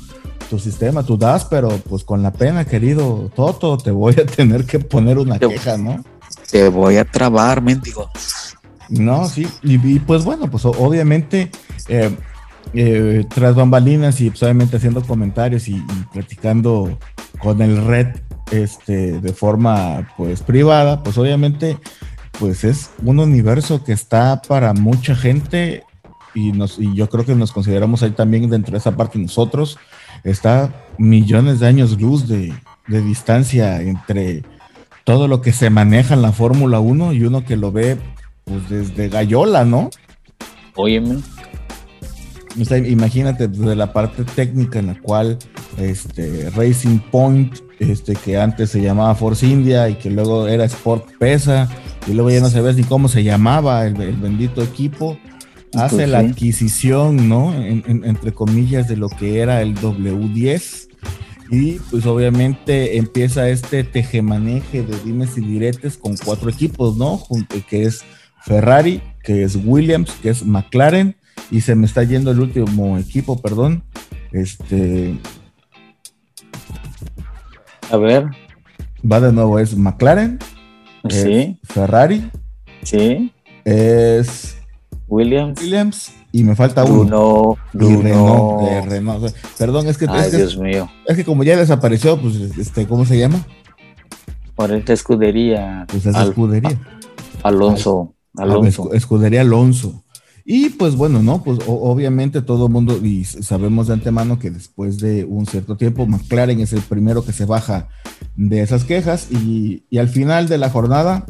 tu 0.50 0.58
sistema, 0.58 1.04
tu 1.04 1.16
das, 1.16 1.46
pero 1.46 1.70
pues 1.88 2.04
con 2.04 2.24
la 2.24 2.34
pena, 2.34 2.66
querido 2.66 3.30
Toto, 3.36 3.78
te 3.78 3.92
voy 3.92 4.16
a 4.16 4.26
tener 4.26 4.66
que 4.66 4.80
poner 4.80 5.20
una 5.20 5.38
queja, 5.38 5.78
¿no? 5.78 6.04
Te 6.52 6.70
voy 6.70 6.98
a 6.98 7.06
trabar, 7.06 7.62
mendigo. 7.62 8.10
No, 8.90 9.28
sí, 9.28 9.48
y, 9.62 10.00
pues 10.00 10.24
bueno, 10.24 10.50
pues 10.50 10.66
obviamente 10.66 11.52
eh, 11.88 12.10
eh, 12.74 13.26
tras 13.30 13.56
bambalinas 13.56 14.20
y 14.20 14.30
pues, 14.32 14.42
obviamente 14.42 14.78
haciendo 14.78 15.04
comentarios 15.04 15.68
y, 15.68 15.84
platicando 16.12 16.98
con 17.40 17.62
el 17.62 17.86
red 17.86 18.08
este, 18.52 19.20
de 19.20 19.34
forma 19.34 20.12
pues 20.18 20.42
privada, 20.42 21.04
pues 21.04 21.18
obviamente 21.20 21.78
pues 22.40 22.64
es 22.64 22.90
un 23.04 23.20
universo 23.20 23.84
que 23.84 23.92
está 23.92 24.42
para 24.42 24.74
mucha 24.74 25.16
gente 25.16 25.84
y, 26.34 26.52
nos, 26.52 26.80
y 26.80 26.96
yo 26.96 27.10
creo 27.10 27.26
que 27.26 27.36
nos 27.36 27.52
consideramos 27.52 28.02
ahí 28.02 28.12
también 28.12 28.50
dentro 28.50 28.72
de 28.72 28.80
esa 28.80 28.96
parte 28.96 29.20
nosotros, 29.20 29.78
está 30.24 30.74
millones 30.98 31.60
de 31.60 31.68
años 31.68 32.00
luz 32.00 32.28
de, 32.28 32.54
de 32.88 33.02
distancia 33.02 33.82
entre 33.82 34.44
todo 35.10 35.28
lo 35.28 35.42
que 35.42 35.54
se 35.54 35.72
maneja 35.72 36.14
en 36.14 36.22
la 36.22 36.32
Fórmula 36.32 36.80
1 36.80 37.14
y 37.14 37.24
uno 37.24 37.44
que 37.44 37.58
lo 37.58 37.72
ve 37.72 37.98
pues 38.44 38.70
desde 38.70 39.10
Gallola, 39.10 39.66
¿no? 39.66 39.90
Óyeme. 40.76 41.18
imagínate 42.88 43.48
de 43.48 43.76
la 43.76 43.92
parte 43.92 44.24
técnica 44.24 44.78
en 44.78 44.86
la 44.86 45.02
cual 45.02 45.40
este 45.80 46.52
Racing 46.52 47.00
Point, 47.10 47.58
este 47.80 48.14
que 48.14 48.40
antes 48.40 48.70
se 48.70 48.84
llamaba 48.84 49.16
Force 49.16 49.48
India 49.48 49.90
y 49.90 49.96
que 49.96 50.12
luego 50.12 50.48
era 50.48 50.66
Sport 50.66 51.18
Pesa 51.18 51.68
y 52.06 52.14
luego 52.14 52.30
ya 52.30 52.42
no 52.42 52.50
sabes 52.52 52.76
ni 52.76 52.84
cómo 52.84 53.08
se 53.08 53.24
llamaba 53.24 53.88
el, 53.88 53.96
bendito 53.96 54.62
equipo, 54.62 55.18
hace 55.74 55.96
pues 55.96 56.10
la 56.10 56.20
adquisición, 56.20 57.28
¿no? 57.28 57.56
entre 57.56 58.32
comillas 58.32 58.88
de 58.88 58.96
lo 58.96 59.10
que 59.10 59.40
era 59.40 59.64
el 59.64 59.74
W10 59.74 60.89
y 61.52 61.74
pues 61.90 62.06
obviamente 62.06 62.98
empieza 62.98 63.50
este 63.50 63.84
tejemaneje 63.84 64.84
de 64.84 65.00
dimes 65.00 65.38
y 65.38 65.42
diretes 65.42 65.98
con 65.98 66.16
cuatro 66.18 66.50
equipos, 66.50 66.96
¿no? 66.98 67.18
Junto, 67.18 67.56
que 67.68 67.84
es 67.84 68.04
Ferrari, 68.44 69.02
que 69.24 69.44
es 69.44 69.56
Williams, 69.56 70.12
que 70.22 70.30
es 70.30 70.46
McLaren, 70.46 71.16
y 71.50 71.62
se 71.62 71.76
me 71.76 71.86
está 71.86 72.04
yendo 72.04 72.32
el 72.32 72.40
último 72.40 72.98
equipo, 72.98 73.42
perdón. 73.42 73.84
Este. 74.32 75.18
A 77.90 77.98
ver. 77.98 78.28
Va 79.10 79.20
de 79.20 79.32
nuevo, 79.32 79.58
es 79.58 79.76
McLaren. 79.76 80.38
Sí. 81.10 81.60
Ferrari. 81.64 82.30
Sí. 82.84 83.32
Es. 83.66 84.58
Williams. 85.08 85.60
Williams. 85.62 86.14
Y 86.32 86.44
me 86.44 86.56
falta 86.56 86.84
uno. 86.84 87.58
Bruno. 87.74 88.60
De 88.62 88.82
Renault. 88.82 89.36
Perdón, 89.58 89.88
es 89.88 89.98
que. 89.98 90.06
Ay, 90.10 90.32
Dios 90.32 90.58
mío. 90.58 90.90
Es 91.08 91.16
que 91.16 91.26
como 91.26 91.44
ya 91.44 91.58
desapareció, 91.58 92.20
pues, 92.20 92.36
este, 92.36 92.88
¿cómo 92.88 93.06
se 93.06 93.18
llama? 93.18 93.46
Por 94.56 94.72
esta 94.72 94.94
escudería. 94.94 95.86
Pues 95.90 96.06
es 96.06 96.16
escudería. 96.16 96.80
Alonso. 97.44 98.14
Alonso. 98.36 98.94
Escudería 98.94 99.42
Alonso. 99.42 100.04
Y 100.52 100.70
pues 100.70 100.96
bueno, 100.96 101.22
¿no? 101.22 101.44
Pues 101.44 101.60
obviamente 101.68 102.42
todo 102.42 102.66
el 102.66 102.72
mundo, 102.72 102.98
y 103.04 103.24
sabemos 103.24 103.86
de 103.86 103.94
antemano 103.94 104.40
que 104.40 104.50
después 104.50 104.98
de 104.98 105.24
un 105.24 105.46
cierto 105.46 105.78
tiempo, 105.78 106.08
McLaren 106.08 106.60
es 106.60 106.74
el 106.74 106.82
primero 106.82 107.24
que 107.24 107.34
se 107.34 107.46
baja 107.46 107.88
de 108.36 108.62
esas 108.62 108.84
quejas 108.84 109.32
y, 109.32 109.84
al 109.96 110.10
final 110.10 110.50
de 110.50 110.58
la 110.58 110.72
jornada, 110.72 111.28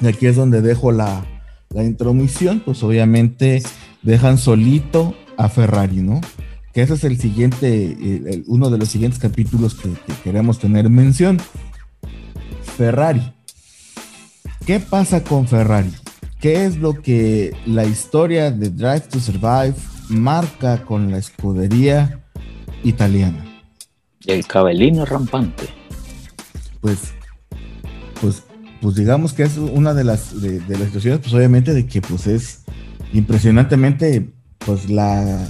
y 0.00 0.08
aquí 0.08 0.26
es 0.26 0.34
donde 0.34 0.62
dejo 0.62 0.90
la, 0.90 1.24
intromisión, 1.76 2.60
pues 2.64 2.82
obviamente 2.82 3.62
dejan 4.04 4.38
solito 4.38 5.14
a 5.36 5.48
Ferrari, 5.48 5.96
¿no? 5.96 6.20
Que 6.72 6.82
ese 6.82 6.94
es 6.94 7.04
el 7.04 7.18
siguiente, 7.18 8.44
uno 8.46 8.70
de 8.70 8.78
los 8.78 8.88
siguientes 8.88 9.18
capítulos 9.18 9.74
que, 9.74 9.90
que 9.90 10.12
queremos 10.22 10.58
tener 10.58 10.88
mención. 10.90 11.38
Ferrari. 12.76 13.32
¿Qué 14.66 14.80
pasa 14.80 15.22
con 15.22 15.46
Ferrari? 15.46 15.92
¿Qué 16.40 16.66
es 16.66 16.76
lo 16.76 17.00
que 17.00 17.56
la 17.66 17.84
historia 17.84 18.50
de 18.50 18.70
Drive 18.70 19.08
to 19.10 19.18
Survive 19.20 19.74
marca 20.08 20.82
con 20.84 21.10
la 21.10 21.18
escudería 21.18 22.22
italiana? 22.82 23.44
El 24.26 24.46
cabelino 24.46 25.04
rampante. 25.04 25.64
Pues, 26.80 27.14
pues, 28.20 28.42
pues 28.80 28.94
digamos 28.94 29.32
que 29.32 29.44
es 29.44 29.56
una 29.56 29.94
de 29.94 30.04
las, 30.04 30.40
de, 30.40 30.60
las 30.68 30.86
situaciones, 30.86 31.20
pues 31.20 31.32
obviamente 31.32 31.72
de 31.72 31.86
que 31.86 32.02
pues 32.02 32.26
es 32.26 32.64
impresionantemente, 33.14 34.34
pues 34.58 34.90
la, 34.90 35.48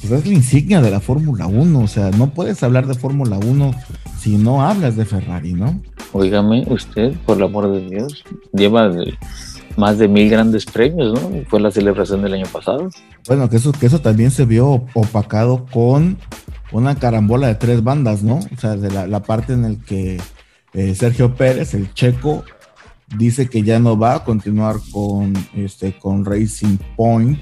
pues 0.00 0.12
es 0.12 0.26
la 0.26 0.32
insignia 0.32 0.80
de 0.80 0.90
la 0.90 1.00
Fórmula 1.00 1.46
1, 1.46 1.78
o 1.78 1.88
sea, 1.88 2.10
no 2.10 2.30
puedes 2.30 2.62
hablar 2.62 2.86
de 2.86 2.94
Fórmula 2.94 3.38
1 3.38 3.74
si 4.18 4.36
no 4.36 4.62
hablas 4.62 4.96
de 4.96 5.04
Ferrari, 5.04 5.52
¿no? 5.52 5.80
Óigame, 6.12 6.64
usted, 6.68 7.12
por 7.26 7.36
el 7.36 7.44
amor 7.44 7.70
de 7.70 7.88
Dios, 7.88 8.24
lleva 8.52 8.90
más 9.76 9.98
de 9.98 10.08
mil 10.08 10.30
grandes 10.30 10.64
premios, 10.64 11.20
¿no? 11.20 11.30
Fue 11.48 11.60
la 11.60 11.70
celebración 11.70 12.22
del 12.22 12.34
año 12.34 12.46
pasado. 12.52 12.88
Bueno, 13.26 13.50
que 13.50 13.56
eso, 13.56 13.72
que 13.72 13.86
eso 13.86 14.00
también 14.00 14.30
se 14.30 14.44
vio 14.44 14.86
opacado 14.94 15.66
con 15.66 16.16
una 16.72 16.94
carambola 16.96 17.48
de 17.48 17.54
tres 17.54 17.82
bandas, 17.84 18.22
¿no? 18.22 18.38
O 18.38 18.60
sea, 18.60 18.76
de 18.76 18.90
la, 18.90 19.22
parte 19.22 19.52
en 19.52 19.64
el 19.64 19.84
que 19.84 20.20
eh, 20.74 20.94
Sergio 20.94 21.34
Pérez, 21.34 21.74
el 21.74 21.92
checo, 21.94 22.44
dice 23.16 23.48
que 23.48 23.62
ya 23.62 23.78
no 23.78 23.98
va 23.98 24.16
a 24.16 24.24
continuar 24.24 24.76
con, 24.92 25.32
este, 25.54 25.96
con 25.98 26.24
Racing 26.24 26.76
Point. 26.96 27.38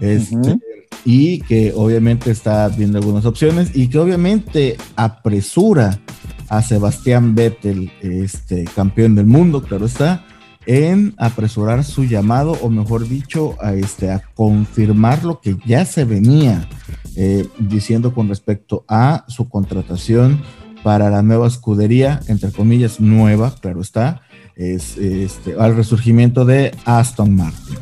Este, 0.00 0.58
Y 1.04 1.40
que 1.42 1.72
obviamente 1.74 2.30
está 2.30 2.68
viendo 2.68 2.98
algunas 2.98 3.24
opciones 3.24 3.70
y 3.74 3.88
que 3.88 3.98
obviamente 3.98 4.76
apresura 4.96 6.00
a 6.48 6.60
Sebastián 6.60 7.34
Vettel, 7.34 7.90
este 8.00 8.64
campeón 8.64 9.14
del 9.14 9.26
mundo, 9.26 9.62
claro 9.62 9.86
está, 9.86 10.24
en 10.66 11.14
apresurar 11.16 11.82
su 11.84 12.04
llamado, 12.04 12.58
o 12.60 12.68
mejor 12.68 13.08
dicho, 13.08 13.56
a, 13.60 13.72
este, 13.72 14.10
a 14.10 14.22
confirmar 14.34 15.24
lo 15.24 15.40
que 15.40 15.56
ya 15.64 15.84
se 15.86 16.04
venía 16.04 16.68
eh, 17.16 17.46
diciendo 17.58 18.12
con 18.12 18.28
respecto 18.28 18.84
a 18.86 19.24
su 19.28 19.48
contratación 19.48 20.42
para 20.82 21.10
la 21.10 21.22
nueva 21.22 21.46
escudería, 21.46 22.20
entre 22.28 22.52
comillas, 22.52 23.00
nueva, 23.00 23.54
claro 23.60 23.80
está, 23.80 24.20
es 24.58 24.98
este, 24.98 25.54
al 25.58 25.76
resurgimiento 25.76 26.44
de 26.44 26.74
Aston 26.84 27.34
Martin. 27.34 27.78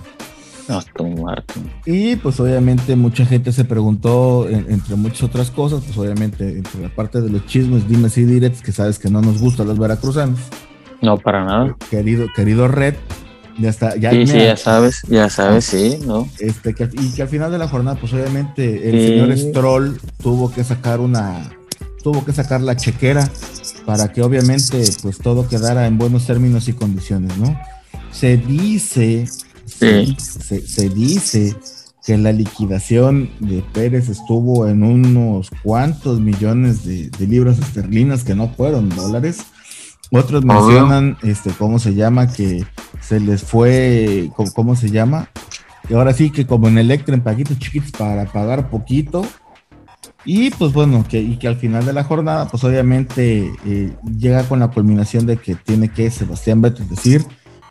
Aston 0.69 1.23
Martin. 1.23 1.71
Y 1.87 2.17
pues 2.17 2.39
obviamente 2.39 2.95
mucha 2.97 3.25
gente 3.25 3.51
se 3.53 3.65
preguntó, 3.65 4.47
entre 4.49 4.95
muchas 4.97 5.23
otras 5.23 5.51
cosas, 5.51 5.83
pues 5.85 5.97
obviamente 5.97 6.59
entre 6.59 6.83
la 6.83 6.89
parte 6.91 7.21
de 7.21 7.31
los 7.31 7.47
chismes, 7.47 7.89
dimes 7.89 8.19
y 8.19 8.25
directs, 8.25 8.61
que 8.61 8.73
sabes 8.73 8.99
que 8.99 9.09
no 9.09 9.23
nos 9.23 9.41
gustan 9.41 9.69
los 9.69 9.79
veracruzanos. 9.79 10.39
No, 11.01 11.17
para 11.17 11.45
nada. 11.45 11.77
Querido, 11.91 12.27
querido 12.35 12.69
Red, 12.69 12.95
ya 13.59 13.71
está. 13.71 13.97
Ya 13.97 14.11
sí, 14.11 14.27
sí, 14.27 14.39
ya 14.39 14.57
sabes, 14.57 15.03
ya 15.09 15.31
sabes, 15.31 15.65
sí, 15.65 15.99
¿no? 16.07 16.29
Este, 16.41 16.75
y 16.93 17.13
que 17.13 17.23
al 17.23 17.29
final 17.29 17.51
de 17.51 17.59
la 17.59 17.69
jornada, 17.69 17.97
pues 17.99 18.13
obviamente 18.13 18.91
el 18.91 19.07
señor 19.07 19.39
Stroll 19.39 19.99
tuvo 20.23 20.53
que 20.53 20.65
sacar 20.65 21.01
una, 21.01 21.51
tuvo 22.03 22.25
que 22.25 22.33
sacar 22.33 22.61
la 22.61 22.77
chequera 22.77 23.31
para 23.87 24.13
que 24.13 24.21
obviamente 24.23 24.83
pues 25.01 25.19
todo 25.19 25.49
quedara 25.49 25.87
en 25.87 25.97
buenos 25.97 26.27
términos 26.27 26.69
y 26.69 26.75
condiciones, 26.75 27.37
¿no? 27.39 27.59
Se 28.11 28.37
dice, 28.37 29.27
sí. 29.65 30.17
se, 30.19 30.89
dice 30.91 31.57
que 32.05 32.19
la 32.19 32.33
liquidación 32.33 33.31
de 33.41 33.63
Pérez 33.73 34.09
estuvo 34.09 34.69
en 34.69 34.83
unos 34.83 35.51
cuantos 35.63 36.21
millones 36.21 36.85
de, 36.85 37.09
de 37.11 37.27
libras 37.27 37.59
esterlinas 37.59 38.25
que 38.25 38.35
no 38.35 38.49
fueron 38.49 38.89
dólares 38.91 39.39
otros 40.11 40.45
mencionan, 40.45 41.17
este, 41.23 41.51
¿cómo 41.51 41.79
se 41.79 41.95
llama? 41.95 42.33
Que 42.33 42.65
se 43.01 43.19
les 43.19 43.43
fue, 43.43 44.31
¿cómo, 44.55 44.77
se 44.77 44.91
llama? 44.91 45.29
Y 45.89 45.95
ahora 45.95 46.13
sí 46.13 46.31
que 46.31 46.47
como 46.47 46.69
en 46.69 46.79
Electra, 46.79 47.15
en 47.15 47.23
paquitos 47.23 47.59
chiquitos 47.59 47.91
para 47.93 48.27
pagar 48.27 48.71
poquito. 48.71 49.27
Y 50.27 50.51
pues 50.51 50.73
bueno, 50.73 51.05
que, 51.09 51.21
y 51.21 51.37
que 51.37 51.47
al 51.47 51.57
final 51.57 51.87
de 51.87 51.93
la 51.93 52.03
jornada, 52.03 52.49
pues 52.49 52.65
obviamente 52.65 53.53
eh, 53.65 53.97
llega 54.19 54.43
con 54.43 54.59
la 54.59 54.69
culminación 54.69 55.25
de 55.25 55.37
que 55.37 55.55
tiene 55.55 55.89
que 55.89 56.11
Sebastián 56.11 56.61
Vettel 56.61 56.89
decir 56.89 57.25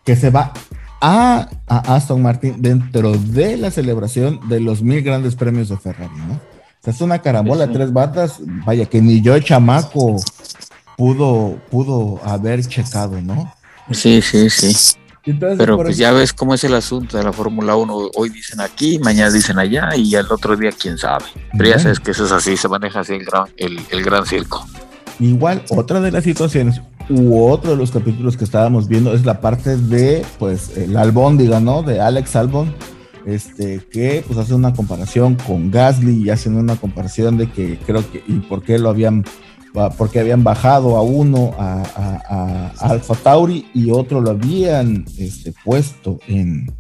que 0.05 0.15
se 0.15 0.29
va 0.29 0.53
a, 1.01 1.49
Aston 1.67 2.21
Martin 2.21 2.61
dentro 2.61 3.11
de 3.11 3.57
la 3.57 3.71
celebración 3.71 4.39
de 4.47 4.61
los 4.61 4.81
mil 4.81 5.01
grandes 5.01 5.35
premios 5.35 5.67
de 5.67 5.77
Ferrari, 5.77 6.15
¿no? 6.27 6.35
O 6.35 6.39
sea, 6.81 6.93
es 6.93 7.01
una 7.01 7.19
carambola, 7.19 7.69
tres 7.69 7.91
batas, 7.91 8.39
vaya, 8.65 8.85
que 8.85 9.01
ni 9.01 9.19
yo, 9.19 9.37
chamaco, 9.39 10.15
pudo, 10.95 11.57
pudo 11.69 12.21
haber 12.23 12.65
checado, 12.65 13.19
¿no? 13.21 13.53
Sí, 13.91 14.21
sí, 14.21 14.49
sí. 14.49 14.95
Pero 15.25 15.77
pues 15.77 15.97
ya 15.97 16.11
ves 16.11 16.33
cómo 16.33 16.53
es 16.53 16.63
el 16.63 16.75
asunto 16.75 17.17
de 17.17 17.23
la 17.23 17.33
Fórmula 17.33 17.75
1. 17.75 18.11
Hoy 18.15 18.29
dicen 18.29 18.61
aquí, 18.61 18.99
mañana 18.99 19.31
dicen 19.31 19.57
allá 19.57 19.89
y 19.95 20.13
al 20.15 20.31
otro 20.31 20.55
día 20.55 20.69
quién 20.71 20.97
sabe. 20.99 21.25
Pero 21.57 21.69
ya 21.69 21.79
sabes 21.79 21.99
que 21.99 22.11
eso 22.11 22.25
es 22.25 22.31
así, 22.31 22.55
se 22.55 22.67
maneja 22.67 22.99
así 22.99 23.13
el 23.13 23.25
gran, 23.25 23.45
el, 23.57 24.03
gran 24.03 24.25
circo. 24.25 24.65
Igual, 25.19 25.63
otra 25.69 25.99
de 25.99 26.11
las 26.11 26.23
situaciones 26.23 26.79
u 27.09 27.47
otro 27.49 27.71
de 27.71 27.77
los 27.77 27.89
capítulos 27.89 28.37
que 28.37 28.43
estábamos 28.43 28.87
viendo 28.87 29.13
es 29.13 29.25
la 29.25 29.41
parte 29.41 29.77
de, 29.77 30.23
pues, 30.37 30.77
el 30.77 30.95
albóndiga, 30.95 31.59
¿no? 31.59 31.81
De 31.81 32.01
Alex 32.01 32.35
Albon, 32.35 32.75
este, 33.25 33.79
que 33.91 34.23
pues 34.27 34.37
hace 34.37 34.53
una 34.53 34.73
comparación 34.73 35.35
con 35.35 35.71
Gasly 35.71 36.23
y 36.23 36.29
hacen 36.29 36.55
una 36.55 36.75
comparación 36.75 37.37
de 37.37 37.49
que 37.49 37.79
creo 37.79 38.09
que, 38.11 38.23
y 38.27 38.39
por 38.39 38.61
qué 38.61 38.77
lo 38.77 38.89
habían 38.89 39.25
porque 39.97 40.19
habían 40.19 40.43
bajado 40.43 40.97
a 40.97 41.01
uno 41.01 41.53
a, 41.57 41.83
a, 42.79 42.89
Alfa 42.89 43.15
Tauri 43.15 43.67
y 43.73 43.91
otro 43.91 44.21
lo 44.21 44.31
habían 44.31 45.05
este, 45.17 45.53
puesto 45.63 46.19
en, 46.27 46.71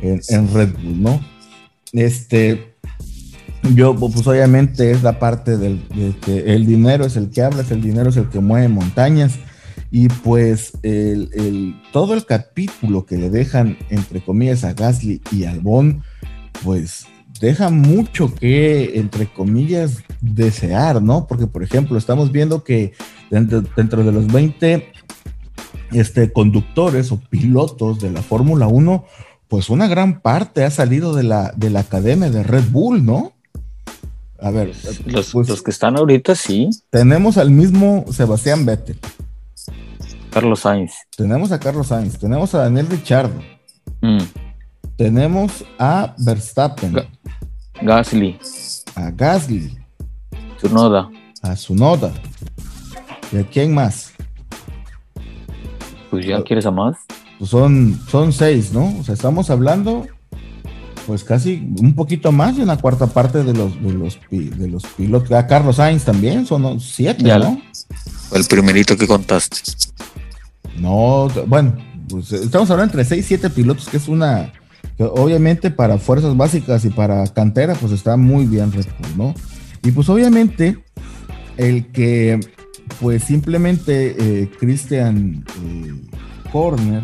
en, 0.00 0.54
Red 0.54 0.74
Bull, 0.82 1.02
¿no? 1.02 1.20
Este, 1.92 2.74
yo, 3.74 3.94
pues 3.94 4.26
obviamente 4.26 4.90
es 4.90 5.02
la 5.02 5.18
parte 5.18 5.56
del 5.56 5.86
de 5.88 6.14
que 6.24 6.54
el 6.54 6.66
dinero 6.66 7.04
es 7.04 7.16
el 7.16 7.30
que 7.30 7.42
habla, 7.42 7.64
el 7.70 7.82
dinero 7.82 8.10
es 8.10 8.16
el 8.16 8.28
que 8.28 8.40
mueve 8.40 8.68
montañas. 8.68 9.38
Y 9.94 10.08
pues 10.08 10.72
el, 10.82 11.76
todo 11.92 12.14
el 12.14 12.24
capítulo 12.24 13.04
que 13.04 13.18
le 13.18 13.28
dejan, 13.28 13.76
entre 13.90 14.24
comillas, 14.24 14.64
a 14.64 14.72
Gasly 14.72 15.20
y 15.30 15.44
Albon, 15.44 16.02
pues 16.64 17.06
deja 17.42 17.70
mucho 17.70 18.32
que, 18.32 18.92
entre 19.00 19.26
comillas, 19.26 20.04
desear, 20.20 21.02
¿no? 21.02 21.26
Porque, 21.26 21.48
por 21.48 21.64
ejemplo, 21.64 21.98
estamos 21.98 22.30
viendo 22.30 22.62
que 22.62 22.92
dentro, 23.30 24.04
de 24.04 24.12
los 24.12 24.28
20 24.28 24.92
este, 25.90 26.32
conductores 26.32 27.10
o 27.10 27.18
pilotos 27.18 27.98
de 28.00 28.12
la 28.12 28.22
Fórmula 28.22 28.68
1, 28.68 29.04
pues 29.48 29.70
una 29.70 29.88
gran 29.88 30.20
parte 30.20 30.62
ha 30.62 30.70
salido 30.70 31.16
de 31.16 31.24
la, 31.24 31.52
de 31.56 31.70
la 31.70 31.80
academia 31.80 32.30
de 32.30 32.44
Red 32.44 32.70
Bull, 32.70 33.04
¿no? 33.04 33.32
A 34.38 34.52
ver, 34.52 34.72
los, 35.06 35.32
pues, 35.32 35.48
los 35.48 35.62
que 35.62 35.72
están 35.72 35.96
ahorita 35.96 36.36
sí. 36.36 36.70
Tenemos 36.90 37.38
al 37.38 37.50
mismo 37.50 38.04
Sebastián 38.12 38.64
Vettel. 38.64 39.00
Carlos 40.30 40.60
Sainz. 40.60 40.92
Tenemos 41.16 41.50
a 41.50 41.58
Carlos 41.58 41.88
Sainz, 41.88 42.18
tenemos 42.18 42.54
a 42.54 42.58
Daniel 42.58 42.86
Richardo. 42.88 43.40
Mm. 44.00 44.51
Tenemos 44.96 45.64
a 45.78 46.14
Verstappen. 46.18 46.94
Gasly. 47.80 48.38
A 48.94 49.10
Gasly. 49.10 49.78
Sunoda. 50.60 51.10
A 51.42 51.56
Sunoda. 51.56 52.12
¿Y 53.32 53.38
a 53.38 53.44
quién 53.44 53.74
más? 53.74 54.12
Pues 56.10 56.26
ya 56.26 56.42
quieres 56.42 56.66
a 56.66 56.70
más. 56.70 56.96
Pues 57.38 57.50
son, 57.50 57.98
son 58.08 58.32
seis, 58.32 58.72
¿no? 58.72 58.96
O 58.98 59.02
sea, 59.02 59.14
estamos 59.14 59.50
hablando, 59.50 60.06
pues 61.06 61.24
casi 61.24 61.54
un 61.80 61.94
poquito 61.94 62.30
más 62.30 62.56
de 62.56 62.62
una 62.62 62.76
cuarta 62.76 63.06
parte 63.06 63.42
de 63.42 63.54
los, 63.54 63.82
de 63.82 63.92
los, 63.94 64.20
de 64.30 64.68
los 64.68 64.84
pilotos. 64.84 65.32
A 65.32 65.46
Carlos 65.46 65.76
Sainz 65.76 66.04
también, 66.04 66.46
son 66.46 66.78
siete, 66.78 67.24
¿no? 67.24 67.60
El 68.32 68.44
primerito 68.44 68.96
que 68.96 69.06
contaste. 69.06 69.56
No, 70.76 71.28
bueno, 71.46 71.76
pues 72.08 72.30
estamos 72.32 72.70
hablando 72.70 72.92
entre 72.92 73.04
seis 73.04 73.24
y 73.24 73.28
siete 73.28 73.50
pilotos, 73.50 73.88
que 73.88 73.96
es 73.96 74.06
una 74.06 74.52
obviamente 74.98 75.70
para 75.70 75.98
fuerzas 75.98 76.36
básicas 76.36 76.84
y 76.84 76.90
para 76.90 77.26
cantera, 77.28 77.74
pues 77.74 77.92
está 77.92 78.16
muy 78.16 78.46
bien 78.46 78.72
Red 78.72 78.86
¿no? 79.16 79.34
Y 79.82 79.90
pues 79.90 80.08
obviamente 80.08 80.78
el 81.56 81.86
que 81.88 82.40
pues 83.00 83.24
simplemente 83.24 84.16
eh, 84.18 84.50
Christian 84.58 85.44
eh, 85.64 85.92
Horner 86.52 87.02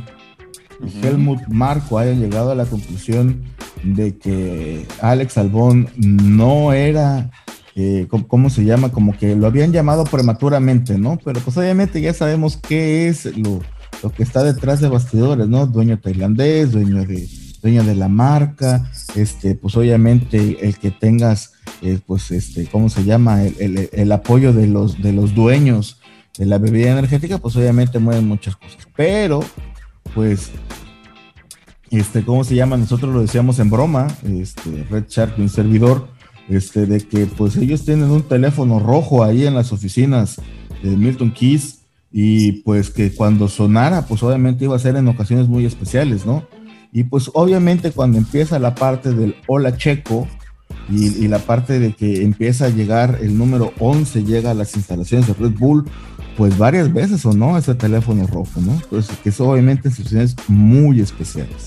y 0.84 1.06
Helmut 1.06 1.40
Marco 1.48 1.98
hayan 1.98 2.20
llegado 2.20 2.52
a 2.52 2.54
la 2.54 2.66
conclusión 2.66 3.42
de 3.82 4.16
que 4.16 4.86
Alex 5.00 5.38
Albón 5.38 5.88
no 5.96 6.72
era, 6.72 7.30
eh, 7.74 8.06
¿cómo, 8.28 8.50
se 8.50 8.64
llama? 8.64 8.90
Como 8.90 9.16
que 9.16 9.34
lo 9.34 9.46
habían 9.46 9.72
llamado 9.72 10.04
prematuramente, 10.04 10.98
¿no? 10.98 11.18
Pero 11.24 11.40
pues 11.40 11.56
obviamente 11.56 12.00
ya 12.00 12.12
sabemos 12.12 12.56
qué 12.56 13.08
es 13.08 13.24
lo, 13.36 13.60
lo 14.02 14.10
que 14.10 14.22
está 14.22 14.42
detrás 14.44 14.80
de 14.80 14.88
bastidores, 14.88 15.48
¿no? 15.48 15.66
Dueño 15.66 15.98
tailandés, 15.98 16.72
dueño 16.72 17.04
de 17.04 17.28
dueño 17.68 17.84
de 17.84 17.94
la 17.94 18.08
marca, 18.08 18.90
este, 19.14 19.54
pues 19.54 19.76
obviamente 19.76 20.66
el 20.66 20.78
que 20.78 20.90
tengas, 20.90 21.52
eh, 21.82 21.98
pues, 22.06 22.30
este, 22.30 22.66
¿cómo 22.66 22.88
se 22.88 23.04
llama? 23.04 23.42
El, 23.44 24.10
apoyo 24.12 24.54
de 24.54 24.66
los, 24.66 25.02
de 25.02 25.12
los 25.12 25.34
dueños 25.34 26.00
de 26.38 26.46
la 26.46 26.56
bebida 26.56 26.92
energética, 26.92 27.36
pues 27.38 27.56
obviamente 27.56 27.98
mueven 27.98 28.26
muchas 28.26 28.56
cosas. 28.56 28.88
Pero, 28.96 29.40
pues, 30.14 30.50
este, 31.90 32.24
¿cómo 32.24 32.42
se 32.42 32.54
llama? 32.54 32.78
Nosotros 32.78 33.12
lo 33.12 33.20
decíamos 33.20 33.58
en 33.58 33.68
broma, 33.68 34.08
este, 34.24 34.86
Red 34.90 35.04
Shark, 35.08 35.38
un 35.38 35.50
servidor, 35.50 36.08
este, 36.48 36.86
de 36.86 37.00
que 37.00 37.26
pues 37.26 37.56
ellos 37.56 37.84
tienen 37.84 38.10
un 38.10 38.22
teléfono 38.22 38.78
rojo 38.78 39.22
ahí 39.22 39.46
en 39.46 39.54
las 39.54 39.72
oficinas 39.72 40.40
de 40.82 40.96
Milton 40.96 41.32
Keys 41.32 41.80
y 42.10 42.62
pues 42.62 42.88
que 42.88 43.12
cuando 43.12 43.48
sonara, 43.48 44.06
pues 44.06 44.22
obviamente 44.22 44.64
iba 44.64 44.74
a 44.74 44.78
ser 44.78 44.96
en 44.96 45.08
ocasiones 45.08 45.48
muy 45.48 45.66
especiales, 45.66 46.24
¿no? 46.24 46.46
Y 46.92 47.04
pues 47.04 47.30
obviamente 47.34 47.90
cuando 47.92 48.18
empieza 48.18 48.58
la 48.58 48.74
parte 48.74 49.12
del 49.12 49.36
hola 49.46 49.76
checo 49.76 50.26
y, 50.90 51.28
la 51.28 51.38
parte 51.38 51.78
de 51.78 51.92
que 51.92 52.22
empieza 52.22 52.66
a 52.66 52.70
llegar 52.70 53.18
el 53.20 53.36
número 53.36 53.72
11, 53.78 54.24
llega 54.24 54.52
a 54.52 54.54
las 54.54 54.74
instalaciones 54.74 55.26
de 55.26 55.34
Red 55.34 55.58
Bull, 55.58 55.84
pues 56.36 56.56
varias 56.56 56.92
veces 56.92 57.26
o 57.26 57.32
no 57.32 57.58
ese 57.58 57.74
teléfono 57.74 58.26
rojo, 58.26 58.60
¿no? 58.60 58.72
Entonces, 58.72 59.18
que 59.18 59.28
es 59.28 59.40
obviamente 59.40 59.88
en 59.88 59.94
situaciones 59.94 60.34
muy 60.46 61.00
especiales. 61.00 61.66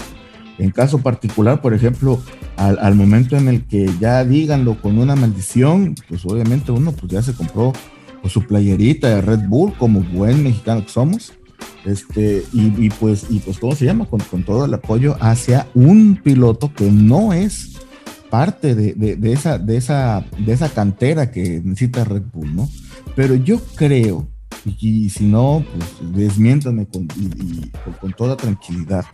En 0.58 0.72
caso 0.72 1.00
particular, 1.00 1.62
por 1.62 1.74
ejemplo, 1.74 2.20
al, 2.58 2.96
momento 2.96 3.38
en 3.38 3.48
el 3.48 3.66
que 3.66 3.90
ya 4.00 4.24
díganlo 4.24 4.80
con 4.82 4.98
una 4.98 5.16
maldición, 5.16 5.96
pues 6.08 6.26
obviamente 6.26 6.72
uno 6.72 6.92
pues 6.92 7.12
ya 7.12 7.22
se 7.22 7.34
compró 7.34 7.74
pues, 8.22 8.34
su 8.34 8.44
playerita 8.46 9.10
de 9.10 9.22
Red 9.22 9.48
Bull 9.48 9.74
como 9.74 10.02
buen 10.02 10.44
mexicano 10.44 10.84
que 10.84 10.92
somos 10.92 11.34
este, 11.86 12.44
y, 12.54 12.90
pues, 12.92 13.26
y 13.30 13.40
pues, 13.40 13.60
¿cómo 13.60 13.76
se 13.76 13.86
llama? 13.86 14.06
Con, 14.06 14.44
todo 14.44 14.66
el 14.66 14.74
apoyo 14.74 15.16
hacia 15.20 15.68
un 15.74 16.20
piloto 16.24 16.74
que 16.74 16.92
no 16.92 17.34
es 17.34 17.78
parte 18.30 18.76
de, 18.76 19.18
esa, 19.32 19.58
de, 19.58 19.78
esa, 19.78 20.26
de 20.38 20.54
esa 20.54 20.70
cantera 20.70 21.32
que 21.32 21.62
necesita 21.64 22.04
Red 22.04 22.24
Bull, 22.34 22.56
¿no? 22.56 22.70
Pero 23.16 23.36
yo 23.36 23.60
creo 23.76 24.31
y, 24.66 25.10
si 25.10 25.26
no, 25.26 25.64
pues 25.74 26.14
desmiéntame 26.14 26.86
con, 26.86 27.08
con 28.00 28.14
toda 28.14 28.38
tranquilidad. 28.38 29.06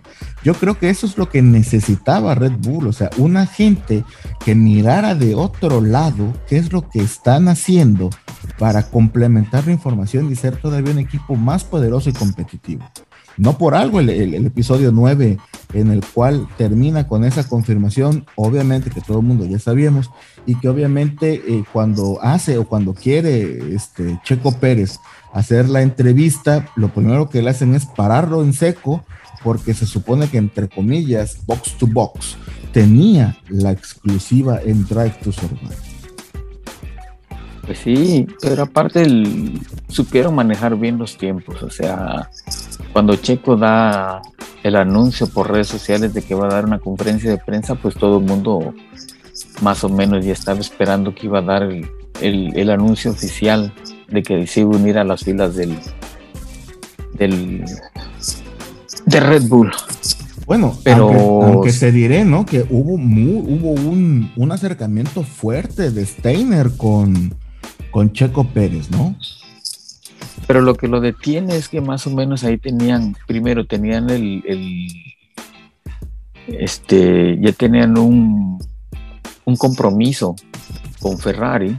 Yo 0.43 0.53
creo 0.53 0.77
que 0.77 0.89
eso 0.89 1.05
es 1.05 1.17
lo 1.17 1.29
que 1.29 1.41
necesitaba 1.41 2.35
Red 2.35 2.53
Bull, 2.59 2.87
o 2.87 2.93
sea, 2.93 3.09
una 3.17 3.45
gente 3.45 4.03
que 4.43 4.55
mirara 4.55 5.15
de 5.15 5.35
otro 5.35 5.81
lado 5.81 6.33
qué 6.47 6.57
es 6.57 6.71
lo 6.71 6.89
que 6.89 6.99
están 6.99 7.47
haciendo 7.47 8.09
para 8.57 8.89
complementar 8.89 9.65
la 9.65 9.73
información 9.73 10.31
y 10.31 10.35
ser 10.35 10.57
todavía 10.57 10.91
un 10.91 10.99
equipo 10.99 11.35
más 11.35 11.63
poderoso 11.63 12.09
y 12.09 12.13
competitivo. 12.13 12.83
No 13.37 13.57
por 13.57 13.75
algo 13.75 13.99
el, 13.99 14.33
episodio 14.33 14.91
9 14.91 15.37
en 15.73 15.91
el 15.91 16.03
cual 16.03 16.47
termina 16.57 17.07
con 17.07 17.23
esa 17.23 17.47
confirmación, 17.47 18.25
obviamente 18.35 18.89
que 18.89 19.01
todo 19.01 19.19
el 19.19 19.25
mundo 19.25 19.45
ya 19.45 19.59
sabíamos, 19.59 20.09
y 20.47 20.55
que 20.55 20.67
obviamente 20.67 21.43
eh, 21.47 21.63
cuando 21.71 22.17
hace 22.21 22.57
o 22.57 22.67
cuando 22.67 22.95
quiere 22.95 23.75
este 23.75 24.19
Checo 24.23 24.53
Pérez 24.53 24.99
hacer 25.37 25.69
la 25.69 25.83
entrevista, 25.83 26.67
lo 26.75 26.89
primero 26.89 27.29
que 27.29 27.43
le 27.43 27.51
hacen 27.51 27.75
es 27.75 27.85
pararlo 27.85 28.41
en 28.41 28.53
seco, 28.53 29.05
porque 29.43 29.75
se 29.75 29.85
supone 29.85 30.27
que 30.27 30.39
entre 30.39 30.67
comillas, 30.67 31.45
box 31.45 31.77
to 31.77 31.85
box, 31.85 32.37
tenía 32.73 33.37
la 33.47 33.71
exclusiva 33.71 34.59
en 34.65 34.83
Drive 34.87 35.15
to 35.23 35.31
Survive. 35.31 35.75
Pues 37.67 37.77
sí, 37.77 38.25
pero 38.41 38.63
aparte 38.63 39.05
supieron 39.89 40.33
manejar 40.33 40.75
bien 40.75 40.97
los 40.97 41.17
tiempos, 41.17 41.61
o 41.61 41.69
sea, 41.69 42.31
cuando 42.91 43.15
Checo 43.15 43.55
da 43.57 44.23
el 44.63 44.75
anuncio 44.75 45.27
por 45.27 45.51
redes 45.51 45.67
sociales 45.67 46.15
de 46.15 46.23
que 46.23 46.33
va 46.33 46.47
a 46.47 46.51
dar 46.51 46.65
una 46.65 46.79
conferencia 46.79 47.29
de 47.29 47.37
prensa, 47.37 47.75
pues 47.75 47.93
todo 47.93 48.17
el 48.17 48.25
mundo 48.25 48.73
más 49.61 49.83
o 49.83 49.89
menos 49.89 50.25
ya 50.25 50.33
estaba 50.33 50.59
esperando 50.59 51.13
que 51.13 51.27
iba 51.27 51.39
a 51.39 51.43
dar 51.43 51.69
el 52.21 52.69
anuncio 52.71 53.11
oficial 53.11 53.71
de 54.09 54.23
que 54.23 54.47
se 54.47 54.65
unir 54.65 54.97
a 54.97 55.03
las 55.03 55.23
filas 55.23 55.55
del, 55.55 55.77
del 57.13 57.65
de 59.05 59.19
Red 59.19 59.43
Bull. 59.43 59.71
Bueno, 60.45 60.77
pero 60.83 61.09
aunque, 61.43 61.71
se 61.71 61.91
diré, 61.91 62.23
¿no? 62.23 62.45
Que 62.45 62.65
hubo 62.69 62.93
hubo 62.93 63.71
un, 63.71 64.31
un, 64.35 64.51
acercamiento 64.51 65.23
fuerte 65.23 65.91
de 65.91 66.05
Steiner 66.05 66.71
con, 66.77 67.35
con 67.91 68.13
Checo 68.13 68.45
Pérez, 68.45 68.89
¿no? 68.89 69.15
Pero 70.47 70.61
lo 70.61 70.75
que 70.75 70.87
lo 70.87 71.01
detiene 71.01 71.57
es 71.57 71.67
que 71.67 71.81
más 71.81 72.07
o 72.07 72.11
menos 72.11 72.45
ahí 72.45 72.57
tenían, 72.57 73.17
primero 73.27 73.65
tenían 73.65 74.09
el, 74.09 74.41
el 74.47 74.87
este, 76.47 77.37
ya 77.41 77.51
tenían 77.51 77.97
un, 77.97 78.57
un 79.43 79.55
compromiso 79.57 80.35
con 80.99 81.17
Ferrari 81.17 81.77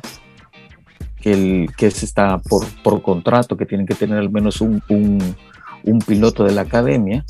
que, 1.21 1.33
el, 1.33 1.69
que 1.77 1.87
está 1.87 2.39
por, 2.39 2.67
por 2.83 3.03
contrato, 3.03 3.57
que 3.57 3.67
tienen 3.67 3.87
que 3.87 3.95
tener 3.95 4.19
al 4.19 4.31
menos 4.31 4.61
un, 4.61 4.83
un, 4.89 5.99
piloto 6.07 6.45
de 6.45 6.53
la 6.53 6.63
academia, 6.63 7.25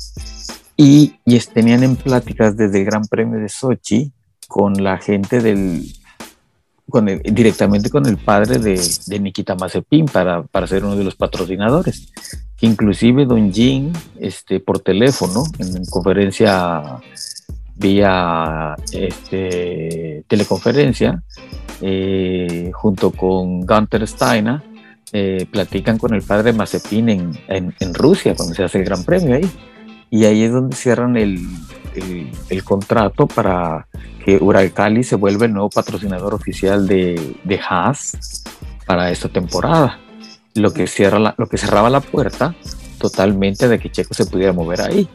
y, 0.77 1.15
y, 1.25 1.39
tenían 1.39 1.83
en 1.83 1.95
pláticas 1.95 2.55
desde 2.55 2.79
el 2.79 2.85
Gran 2.85 3.05
Premio 3.05 3.39
de 3.39 3.49
Sochi 3.49 4.11
con 4.47 4.81
la 4.83 4.97
gente 4.97 5.41
del, 5.41 5.83
con 6.89 7.05
directamente 7.05 7.89
con 7.89 8.05
el 8.05 8.17
padre 8.17 8.59
de, 8.59 8.81
de 9.07 9.19
Nikita 9.19 9.55
Mazepin 9.55 10.05
para, 10.05 10.43
para, 10.43 10.67
ser 10.67 10.83
uno 10.83 10.95
de 10.95 11.03
los 11.03 11.15
patrocinadores. 11.15 12.11
Inclusive 12.61 13.25
Don 13.25 13.53
Jin, 13.53 13.93
este, 14.19 14.59
por 14.59 14.79
teléfono, 14.79 15.43
en 15.59 15.85
conferencia 15.85 16.81
vía 17.79 18.75
este, 18.91 20.23
teleconferencia, 20.27 21.23
eh, 21.81 22.71
junto 22.73 23.11
con 23.11 23.61
Gunter 23.61 24.05
Steiner, 24.05 24.61
eh, 25.13 25.47
platican 25.49 25.97
con 25.97 26.13
el 26.13 26.21
padre 26.21 26.53
Mazepin 26.53 27.09
en, 27.09 27.31
en, 27.47 27.93
Rusia, 27.93 28.35
cuando 28.35 28.53
se 28.53 28.63
hace 28.63 28.79
el 28.79 28.85
Gran 28.85 29.03
Premio 29.03 29.35
ahí. 29.35 29.49
Y 30.11 30.25
ahí 30.25 30.43
es 30.43 30.51
donde 30.51 30.75
cierran 30.75 31.15
el, 31.17 31.39
el, 32.49 32.63
contrato 32.63 33.27
para 33.27 33.87
que 34.25 34.37
Uralcali 34.37 35.03
se 35.03 35.15
vuelva 35.15 35.45
el 35.45 35.53
nuevo 35.53 35.69
patrocinador 35.69 36.33
oficial 36.33 36.87
de, 36.87 37.35
de 37.43 37.59
Haas 37.59 38.43
para 38.85 39.11
esta 39.11 39.29
temporada. 39.29 39.99
Lo 40.55 40.73
que, 40.73 40.87
cierra 40.87 41.35
lo 41.37 41.47
que 41.47 41.57
cerraba 41.57 41.89
la 41.89 42.01
puerta 42.01 42.55
totalmente 42.97 43.67
de 43.67 43.79
que 43.79 43.91
Checo 43.91 44.13
se 44.13 44.25
pudiera 44.25 44.51
mover 44.51 44.81
ahí 44.81 45.07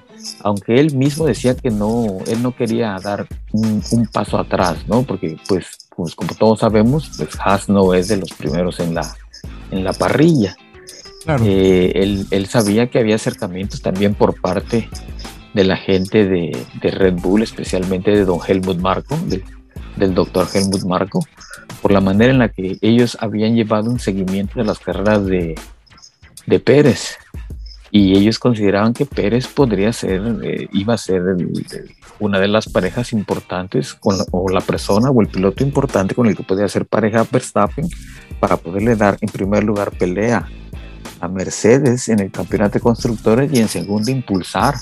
aunque 0.43 0.79
él 0.79 0.95
mismo 0.95 1.27
decía 1.27 1.57
que 1.57 1.71
no, 1.71 2.19
él 2.27 2.43
no 2.43 2.55
quería 2.55 2.97
dar 3.03 3.27
un, 3.53 3.83
paso 4.13 4.39
atrás, 4.39 4.79
¿no? 4.87 5.03
Porque 5.03 5.37
pues, 5.49 5.89
pues, 5.97 6.15
como 6.15 6.35
todos 6.35 6.61
sabemos, 6.61 7.11
pues 7.17 7.31
Haas 7.41 7.69
no 7.69 7.95
es 7.95 8.09
de 8.09 8.17
los 8.17 8.33
primeros 8.33 8.81
en 8.81 8.95
la, 8.95 9.15
en 9.71 9.85
la 9.85 9.93
parrilla. 9.93 10.57
Eh, 11.43 12.27
él, 12.31 12.47
sabía 12.47 12.91
que 12.91 12.99
había 12.99 13.15
acercamientos 13.15 13.81
también 13.81 14.15
por 14.15 14.41
parte 14.41 14.89
de 15.55 15.65
la 15.65 15.77
gente 15.77 16.27
de, 16.27 16.67
Red 16.83 17.15
Bull, 17.15 17.43
especialmente 17.43 18.11
de 18.11 18.25
don 18.25 18.41
Helmut 18.47 18.79
Marco, 18.79 19.17
del 19.97 20.15
doctor 20.15 20.47
Helmut 20.53 20.85
Marco, 20.85 21.21
por 21.81 21.93
la 21.93 22.01
manera 22.01 22.33
en 22.33 22.39
la 22.39 22.49
que 22.49 22.79
ellos 22.83 23.17
habían 23.21 23.55
llevado 23.55 23.91
un 23.91 24.01
seguimiento 24.01 24.59
de 24.59 24.65
las 24.65 24.79
carreras 24.79 25.25
de, 25.25 25.55
de 26.47 26.61
Pérez. 26.61 27.17
Y 27.97 28.19
ellos 28.19 28.41
consideraban 28.41 28.93
que 28.93 29.07
Pérez 29.07 29.47
podría 29.47 29.93
ser, 29.93 30.21
eh, 30.43 30.67
iba 30.73 30.95
a 30.95 30.99
ser 30.99 31.23
una 32.19 32.41
de 32.41 32.49
las 32.49 32.69
parejas 32.69 33.13
importantes, 33.13 33.95
con 33.95 34.17
o 34.33 34.49
la 34.49 34.61
persona 34.61 35.11
o 35.11 35.23
el 35.23 35.29
piloto 35.29 35.63
importante 35.63 36.13
con 36.13 36.27
el 36.27 36.37
que 36.37 36.43
podía 36.43 36.67
ser 36.67 36.87
pareja 36.87 37.25
Verstappen 37.31 37.89
para 38.41 38.57
poderle 38.57 38.97
dar 38.97 39.17
en 39.21 39.29
primer 39.29 39.63
lugar 39.63 39.93
pelea 39.93 40.45
a 41.21 41.29
Mercedes 41.29 42.09
en 42.09 42.19
el 42.19 42.33
campeonato 42.33 42.73
de 42.73 42.81
constructores 42.81 43.53
y 43.53 43.61
en 43.61 43.69
segundo 43.69 44.11
impulsar 44.11 44.75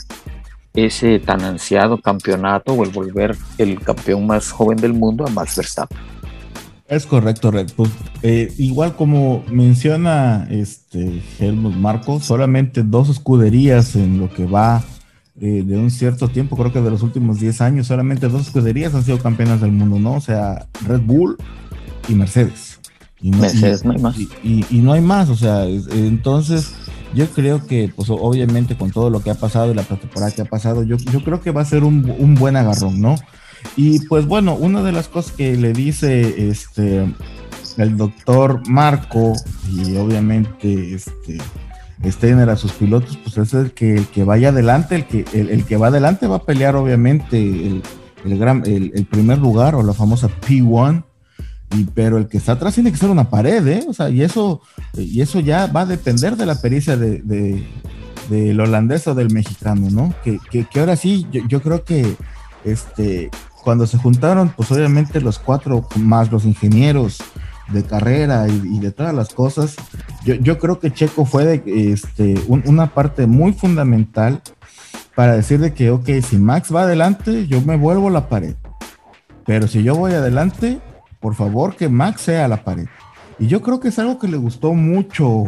ese 0.72 1.18
tan 1.18 1.42
ansiado 1.42 1.98
campeonato 1.98 2.72
o 2.72 2.82
el 2.82 2.92
volver 2.92 3.36
el 3.58 3.78
campeón 3.78 4.26
más 4.26 4.50
joven 4.50 4.78
del 4.78 4.94
mundo 4.94 5.26
a 5.26 5.30
Max 5.30 5.56
Verstappen. 5.56 5.98
Es 6.92 7.06
correcto, 7.06 7.50
Red. 7.50 7.70
Pues, 7.74 7.90
eh, 8.22 8.52
igual 8.58 8.94
como 8.96 9.42
menciona 9.50 10.46
este 10.50 11.22
Helmut 11.38 11.74
Marco, 11.74 12.20
solamente 12.20 12.82
dos 12.82 13.08
escuderías 13.08 13.96
en 13.96 14.18
lo 14.18 14.28
que 14.28 14.44
va 14.44 14.84
eh, 15.40 15.62
de 15.64 15.78
un 15.78 15.90
cierto 15.90 16.28
tiempo, 16.28 16.54
creo 16.54 16.70
que 16.70 16.82
de 16.82 16.90
los 16.90 17.02
últimos 17.02 17.40
10 17.40 17.62
años, 17.62 17.86
solamente 17.86 18.28
dos 18.28 18.42
escuderías 18.42 18.94
han 18.94 19.04
sido 19.04 19.18
campeonas 19.18 19.62
del 19.62 19.72
mundo, 19.72 19.98
¿no? 19.98 20.16
O 20.16 20.20
sea, 20.20 20.66
Red 20.86 21.00
Bull 21.00 21.38
y 22.10 22.14
Mercedes. 22.14 22.78
Y 23.22 23.30
no, 23.30 23.38
Mercedes 23.38 23.86
no 23.86 23.92
hay 23.92 23.98
más. 23.98 24.16
Y, 24.18 24.66
no 24.82 24.92
hay 24.92 25.00
más, 25.00 25.30
o 25.30 25.34
sea, 25.34 25.64
entonces 25.64 26.74
yo 27.14 27.26
creo 27.30 27.66
que, 27.66 27.90
pues 27.96 28.10
obviamente 28.10 28.76
con 28.76 28.90
todo 28.90 29.08
lo 29.08 29.22
que 29.22 29.30
ha 29.30 29.34
pasado 29.34 29.72
y 29.72 29.74
la 29.74 29.84
temporada 29.84 30.30
que 30.30 30.42
ha 30.42 30.44
pasado, 30.44 30.82
yo, 30.82 30.98
yo 30.98 31.24
creo 31.24 31.40
que 31.40 31.52
va 31.52 31.62
a 31.62 31.64
ser 31.64 31.84
un, 31.84 32.14
un 32.18 32.34
buen 32.34 32.54
agarrón, 32.54 33.00
¿no? 33.00 33.14
Y 33.76 34.00
pues 34.06 34.26
bueno, 34.26 34.54
una 34.54 34.82
de 34.82 34.92
las 34.92 35.08
cosas 35.08 35.32
que 35.32 35.56
le 35.56 35.72
dice 35.72 36.48
este 36.50 37.06
el 37.78 37.96
doctor 37.96 38.60
Marco 38.68 39.32
y 39.70 39.96
obviamente 39.96 40.94
este 40.94 41.38
Steiner 42.04 42.50
a 42.50 42.56
sus 42.56 42.72
pilotos, 42.72 43.16
pues 43.22 43.38
es 43.38 43.54
el 43.54 43.72
que, 43.72 43.94
el 43.94 44.06
que 44.08 44.24
vaya 44.24 44.48
adelante, 44.48 44.96
el 44.96 45.06
que, 45.06 45.24
el, 45.32 45.64
que 45.64 45.76
va 45.76 45.86
adelante 45.86 46.26
va 46.26 46.36
a 46.36 46.44
pelear 46.44 46.74
obviamente 46.74 47.38
el, 47.38 47.82
el, 48.24 48.38
gran, 48.38 48.64
el, 48.66 49.06
primer 49.06 49.38
lugar 49.38 49.76
o 49.76 49.84
la 49.84 49.92
famosa 49.92 50.28
P1, 50.28 51.04
y, 51.76 51.84
pero 51.84 52.18
el 52.18 52.26
que 52.26 52.38
está 52.38 52.52
atrás 52.52 52.74
tiene 52.74 52.90
que 52.90 52.98
ser 52.98 53.08
una 53.08 53.30
pared, 53.30 53.64
¿eh? 53.68 53.84
O 53.88 53.94
sea, 53.94 54.10
y 54.10 54.22
eso, 54.22 54.62
y 54.94 55.20
eso 55.20 55.38
ya 55.38 55.68
va 55.68 55.82
a 55.82 55.86
depender 55.86 56.36
de 56.36 56.46
la 56.46 56.60
pericia 56.60 56.96
de, 56.96 57.22
de 57.22 57.64
del 58.28 58.60
holandés 58.60 59.06
o 59.06 59.14
del 59.14 59.32
mexicano, 59.32 59.88
¿no? 59.90 60.14
Que, 60.24 60.38
que, 60.50 60.80
ahora 60.80 60.96
sí, 60.96 61.26
yo, 61.30 61.42
yo, 61.48 61.62
creo 61.62 61.84
que 61.84 62.16
este, 62.64 63.30
cuando 63.62 63.86
se 63.86 63.98
juntaron, 63.98 64.50
pues 64.50 64.70
obviamente 64.72 65.20
los 65.20 65.38
cuatro 65.38 65.86
más 65.96 66.30
los 66.30 66.44
ingenieros 66.44 67.22
de 67.68 67.84
carrera 67.84 68.48
y, 68.48 68.78
de 68.80 68.90
todas 68.90 69.14
las 69.14 69.32
cosas, 69.32 69.76
yo, 70.24 70.58
creo 70.58 70.78
que 70.78 70.92
Checo 70.92 71.24
fue 71.24 71.62
este, 71.66 72.34
una 72.46 72.88
parte 72.88 73.26
muy 73.26 73.52
fundamental 73.52 74.42
para 75.14 75.34
decir 75.34 75.60
de 75.60 75.72
que, 75.72 75.90
ok, 75.90 76.08
si 76.28 76.38
Max 76.38 76.74
va 76.74 76.82
adelante, 76.82 77.46
yo 77.46 77.60
me 77.60 77.76
vuelvo 77.76 78.10
la 78.10 78.28
pared. 78.28 78.56
Pero 79.44 79.66
si 79.66 79.82
yo 79.82 79.94
voy 79.94 80.12
adelante, 80.12 80.80
por 81.20 81.34
favor 81.34 81.76
que 81.76 81.88
Max 81.88 82.22
sea 82.22 82.48
la 82.48 82.64
pared. 82.64 82.86
Y 83.38 83.46
yo 83.46 83.62
creo 83.62 83.80
que 83.80 83.88
es 83.88 83.98
algo 83.98 84.18
que 84.18 84.28
le 84.28 84.36
gustó 84.36 84.74
mucho, 84.74 85.44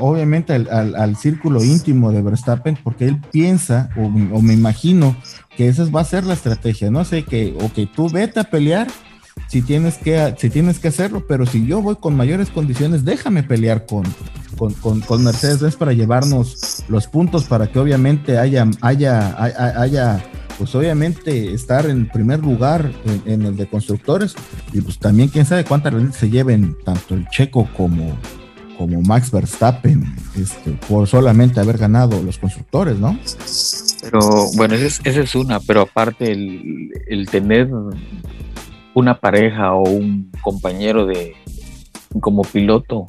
obviamente, 0.00 0.52
al, 0.52 1.16
círculo 1.16 1.62
íntimo 1.62 2.12
de 2.12 2.22
Verstappen, 2.22 2.78
porque 2.82 3.06
él 3.06 3.20
piensa, 3.30 3.90
o, 3.96 4.02
o 4.04 4.42
me 4.42 4.54
imagino, 4.54 5.16
que 5.56 5.68
esa 5.68 5.84
va 5.86 6.00
a 6.00 6.04
ser 6.04 6.24
la 6.24 6.34
estrategia, 6.34 6.90
¿no? 6.90 7.04
Sé 7.04 7.24
que, 7.24 7.56
ok, 7.60 7.90
tú 7.94 8.08
vete 8.10 8.40
a 8.40 8.44
pelear 8.44 8.88
si 9.48 9.62
tienes 9.62 9.98
que, 9.98 10.34
si 10.38 10.50
tienes 10.50 10.78
que 10.78 10.88
hacerlo, 10.88 11.24
pero 11.26 11.46
si 11.46 11.66
yo 11.66 11.82
voy 11.82 11.96
con 11.96 12.16
mayores 12.16 12.50
condiciones, 12.50 13.04
déjame 13.04 13.42
pelear 13.42 13.86
con, 13.86 14.04
con, 14.56 15.00
con, 15.00 15.24
Mercedes 15.24 15.62
es 15.62 15.76
para 15.76 15.92
llevarnos 15.92 16.84
los 16.88 17.06
puntos 17.06 17.44
para 17.44 17.66
que 17.66 17.78
obviamente 17.78 18.38
haya, 18.38 18.68
haya, 18.80 20.24
pues 20.58 20.74
obviamente 20.74 21.52
estar 21.52 21.86
en 21.86 22.08
primer 22.08 22.40
lugar 22.40 22.90
en, 23.26 23.42
el 23.42 23.56
de 23.56 23.66
constructores 23.66 24.34
y 24.72 24.80
pues 24.80 24.98
también 24.98 25.28
quién 25.28 25.46
sabe 25.46 25.64
cuántas 25.64 25.94
se 26.14 26.30
lleven 26.30 26.76
tanto 26.84 27.14
el 27.14 27.26
checo 27.28 27.68
como, 27.76 28.16
como 28.82 29.00
Max 29.00 29.30
Verstappen 29.30 30.04
este, 30.36 30.72
por 30.88 31.06
solamente 31.06 31.60
haber 31.60 31.78
ganado 31.78 32.20
los 32.20 32.36
constructores, 32.36 32.98
¿no? 32.98 33.16
Pero 34.02 34.18
bueno, 34.56 34.74
esa 34.74 35.20
es, 35.20 35.34
una, 35.36 35.60
pero 35.60 35.82
aparte 35.82 36.32
el, 36.32 37.28
tener 37.30 37.70
una 38.92 39.20
pareja 39.20 39.74
o 39.74 39.88
un 39.88 40.32
compañero 40.42 41.06
de 41.06 41.36
como 42.20 42.42
piloto 42.42 43.06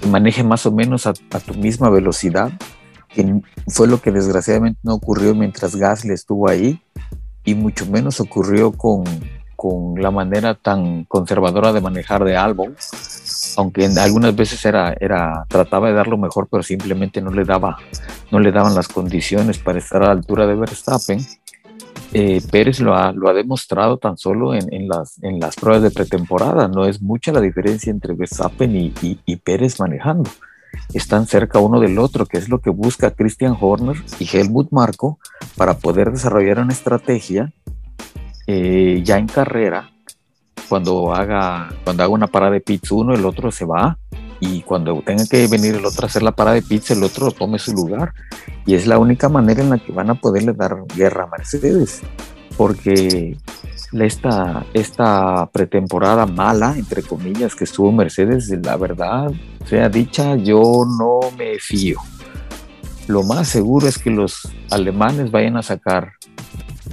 que 0.00 0.08
maneje 0.08 0.42
más 0.42 0.64
o 0.64 0.72
menos 0.72 1.06
a, 1.06 1.12
tu 1.12 1.54
misma 1.54 1.90
velocidad, 1.90 2.50
fue 3.68 3.86
lo 3.86 4.00
que 4.00 4.10
desgraciadamente 4.10 4.80
no 4.82 4.94
ocurrió 4.94 5.34
mientras 5.34 5.76
Gasly 5.76 6.14
estuvo 6.14 6.48
ahí 6.48 6.80
y 7.44 7.54
mucho 7.54 7.84
menos 7.84 8.18
ocurrió 8.18 8.72
con, 8.72 9.04
con 9.56 10.00
la 10.00 10.10
manera 10.10 10.54
tan 10.54 11.04
conservadora 11.04 11.74
de 11.74 11.82
manejar 11.82 12.24
de 12.24 12.38
Albon, 12.38 12.74
aunque 13.56 13.86
algunas 13.86 14.34
veces 14.34 14.64
era, 14.64 14.94
era, 15.00 15.44
trataba 15.48 15.88
de 15.88 15.94
dar 15.94 16.08
lo 16.08 16.18
mejor, 16.18 16.48
pero 16.50 16.62
simplemente 16.62 17.20
no 17.20 17.30
le 17.30 17.44
daba, 17.44 17.78
no 18.30 18.38
le 18.38 18.52
daban 18.52 18.74
las 18.74 18.88
condiciones 18.88 19.58
para 19.58 19.78
estar 19.78 20.02
a 20.02 20.06
la 20.06 20.12
altura 20.12 20.46
de 20.46 20.54
Verstappen. 20.54 21.20
Eh, 22.14 22.42
Pérez 22.50 22.80
lo 22.80 22.94
ha, 22.94 23.12
lo 23.12 23.30
ha 23.30 23.32
demostrado 23.32 23.96
tan 23.96 24.18
solo 24.18 24.54
en, 24.54 24.72
en, 24.72 24.86
las, 24.86 25.22
en 25.22 25.40
las 25.40 25.56
pruebas 25.56 25.82
de 25.82 25.90
pretemporada. 25.90 26.68
No 26.68 26.84
es 26.86 27.00
mucha 27.00 27.32
la 27.32 27.40
diferencia 27.40 27.90
entre 27.90 28.14
Verstappen 28.14 28.76
y, 28.76 28.92
y, 29.00 29.36
Pérez 29.36 29.80
manejando. 29.80 30.30
Están 30.92 31.26
cerca 31.26 31.58
uno 31.58 31.80
del 31.80 31.98
otro, 31.98 32.26
que 32.26 32.38
es 32.38 32.48
lo 32.48 32.60
que 32.60 32.70
busca 32.70 33.12
Christian 33.12 33.56
Horner 33.58 33.96
y 34.18 34.28
Helmut 34.30 34.70
Marco 34.72 35.18
para 35.56 35.78
poder 35.78 36.12
desarrollar 36.12 36.58
una 36.58 36.72
estrategia 36.72 37.52
eh, 38.46 39.00
ya 39.04 39.18
en 39.18 39.26
carrera 39.28 39.91
cuando 40.72 41.12
haga, 41.12 41.68
cuando 41.84 42.02
haga 42.02 42.14
una 42.14 42.28
parada 42.28 42.52
de 42.52 42.62
pits 42.62 42.92
uno, 42.92 43.12
el 43.12 43.26
otro 43.26 43.52
se 43.52 43.66
va 43.66 43.98
y 44.40 44.62
cuando 44.62 45.02
tenga 45.04 45.26
que 45.26 45.46
venir 45.46 45.74
el 45.74 45.84
otro 45.84 46.04
a 46.04 46.08
hacer 46.08 46.22
la 46.22 46.32
parada 46.32 46.54
de 46.54 46.62
pits, 46.62 46.92
el 46.92 47.02
otro 47.04 47.30
tome 47.30 47.58
su 47.58 47.74
lugar. 47.74 48.14
Y 48.64 48.74
es 48.74 48.86
la 48.86 48.98
única 48.98 49.28
manera 49.28 49.62
en 49.62 49.68
la 49.68 49.76
que 49.76 49.92
van 49.92 50.08
a 50.08 50.14
poderle 50.14 50.54
dar 50.54 50.78
guerra 50.96 51.24
a 51.24 51.26
Mercedes, 51.26 52.00
porque 52.56 53.36
esta, 53.92 54.64
esta 54.72 55.50
pretemporada 55.52 56.24
mala, 56.24 56.74
entre 56.78 57.02
comillas, 57.02 57.54
que 57.54 57.64
estuvo 57.64 57.92
Mercedes, 57.92 58.48
la 58.48 58.78
verdad, 58.78 59.30
sea 59.66 59.90
dicha, 59.90 60.36
yo 60.36 60.86
no 60.98 61.20
me 61.36 61.58
fío. 61.58 61.98
Lo 63.08 63.22
más 63.24 63.46
seguro 63.46 63.88
es 63.88 63.98
que 63.98 64.08
los 64.08 64.48
alemanes 64.70 65.30
vayan 65.30 65.58
a 65.58 65.62
sacar 65.62 66.12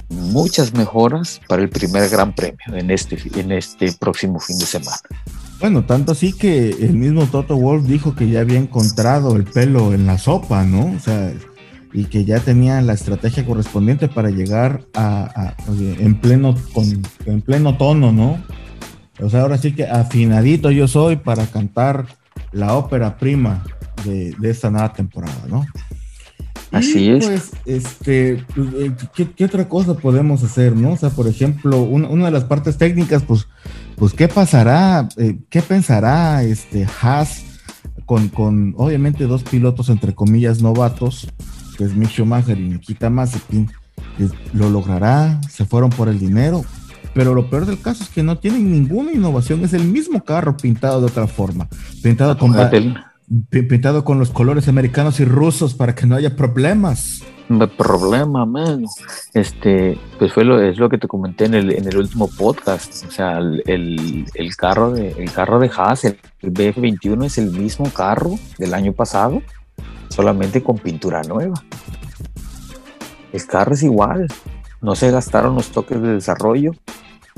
muchas 0.08 0.74
mejoras 0.74 1.40
para 1.48 1.62
el 1.62 1.68
primer 1.68 2.08
Gran 2.08 2.34
Premio 2.34 2.74
en 2.74 2.90
este, 2.90 3.18
en 3.38 3.52
este 3.52 3.92
próximo 3.92 4.40
fin 4.40 4.58
de 4.58 4.66
semana. 4.66 4.98
Bueno, 5.60 5.84
tanto 5.84 6.12
así 6.12 6.32
que 6.32 6.70
el 6.70 6.94
mismo 6.94 7.26
Toto 7.26 7.56
Wolf 7.56 7.86
dijo 7.86 8.14
que 8.14 8.28
ya 8.28 8.40
había 8.40 8.58
encontrado 8.58 9.36
el 9.36 9.44
pelo 9.44 9.92
en 9.92 10.06
la 10.06 10.16
sopa, 10.16 10.64
¿no? 10.64 10.94
O 10.96 10.98
sea, 10.98 11.32
y 11.92 12.04
que 12.04 12.24
ya 12.24 12.40
tenía 12.40 12.80
la 12.80 12.94
estrategia 12.94 13.44
correspondiente 13.44 14.08
para 14.08 14.30
llegar 14.30 14.82
a, 14.94 15.54
en 15.68 16.18
pleno 16.20 16.54
con, 16.72 17.02
en 17.26 17.42
pleno 17.42 17.76
tono, 17.76 18.12
¿no? 18.12 18.42
O 19.20 19.28
sea, 19.28 19.42
ahora 19.42 19.58
sí 19.58 19.72
que 19.72 19.86
afinadito 19.86 20.70
yo 20.70 20.88
soy 20.88 21.16
para 21.16 21.46
cantar 21.46 22.06
la 22.52 22.74
ópera 22.74 23.18
prima 23.18 23.64
de, 24.04 24.34
de 24.38 24.50
esta 24.50 24.70
nueva 24.70 24.92
temporada, 24.92 25.42
¿no? 25.48 25.66
Así 26.72 27.10
es. 27.10 27.26
Pues, 27.26 27.50
este, 27.66 28.44
pues, 28.54 28.68
eh, 28.74 28.92
¿qué, 29.36 29.44
otra 29.44 29.68
cosa 29.68 29.94
podemos 29.94 30.42
hacer, 30.44 30.76
no? 30.76 30.92
O 30.92 30.96
sea, 30.96 31.10
por 31.10 31.26
ejemplo, 31.26 31.82
una 31.82 32.26
de 32.26 32.30
las 32.30 32.44
partes 32.44 32.76
técnicas, 32.78 33.22
pues, 33.22 33.48
pues, 33.96 34.12
¿qué 34.12 34.28
pasará? 34.28 35.08
Eh, 35.16 35.38
¿Qué 35.48 35.62
pensará 35.62 36.42
este 36.44 36.86
Haas 37.00 37.44
con, 38.06 38.28
con, 38.28 38.74
obviamente, 38.76 39.24
dos 39.24 39.42
pilotos, 39.42 39.88
entre 39.88 40.14
comillas, 40.14 40.62
novatos, 40.62 41.28
que 41.76 41.84
es 41.84 41.94
Mick 41.94 42.10
Schumacher 42.10 42.58
y 42.58 42.68
Nikita 42.68 43.10
Mazepin? 43.10 43.70
¿Lo 44.52 44.70
logrará? 44.70 45.40
¿Se 45.50 45.64
fueron 45.64 45.90
por 45.90 46.08
el 46.08 46.18
dinero? 46.18 46.64
Pero 47.14 47.34
lo 47.34 47.50
peor 47.50 47.66
del 47.66 47.80
caso 47.80 48.04
es 48.04 48.10
que 48.10 48.22
no 48.22 48.38
tienen 48.38 48.70
ninguna 48.70 49.12
innovación, 49.12 49.64
es 49.64 49.72
el 49.72 49.84
mismo 49.84 50.22
carro 50.22 50.56
pintado 50.56 51.00
de 51.00 51.06
otra 51.06 51.26
forma, 51.26 51.68
pintado 52.02 52.38
con 52.38 52.52
pintado 53.50 54.04
con 54.04 54.18
los 54.18 54.30
colores 54.30 54.68
americanos 54.68 55.20
y 55.20 55.24
rusos 55.24 55.74
para 55.74 55.94
que 55.94 56.06
no 56.06 56.16
haya 56.16 56.36
problemas. 56.36 57.22
No 57.48 57.68
problema, 57.68 58.46
man. 58.46 58.84
Este, 59.34 59.98
pues 60.18 60.32
fue 60.32 60.44
lo, 60.44 60.60
es 60.60 60.78
lo 60.78 60.88
que 60.88 60.98
te 60.98 61.08
comenté 61.08 61.46
en 61.46 61.54
el, 61.54 61.72
en 61.72 61.86
el 61.86 61.96
último 61.96 62.28
podcast. 62.28 63.04
O 63.06 63.10
sea, 63.10 63.38
el, 63.38 64.24
el, 64.34 64.56
carro 64.56 64.92
de, 64.92 65.10
el 65.18 65.32
carro 65.32 65.58
de 65.58 65.70
Haas, 65.76 66.04
el, 66.04 66.16
BF21 66.42 67.24
es 67.24 67.38
el 67.38 67.50
mismo 67.50 67.90
carro 67.90 68.38
del 68.58 68.72
año 68.72 68.92
pasado, 68.92 69.42
solamente 70.10 70.62
con 70.62 70.78
pintura 70.78 71.22
nueva. 71.22 71.54
el 73.32 73.46
carro 73.46 73.74
es 73.74 73.82
igual. 73.82 74.28
No 74.80 74.94
se 74.94 75.10
gastaron 75.10 75.54
los 75.54 75.70
toques 75.70 76.00
de 76.00 76.14
desarrollo 76.14 76.72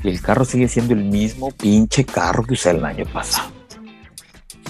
y 0.02 0.08
el 0.08 0.20
carro 0.20 0.44
sigue 0.44 0.68
siendo 0.68 0.94
el 0.94 1.04
mismo 1.04 1.50
pinche 1.52 2.04
carro 2.04 2.44
que 2.44 2.54
usé 2.54 2.70
el 2.70 2.84
año 2.84 3.04
pasado. 3.12 3.51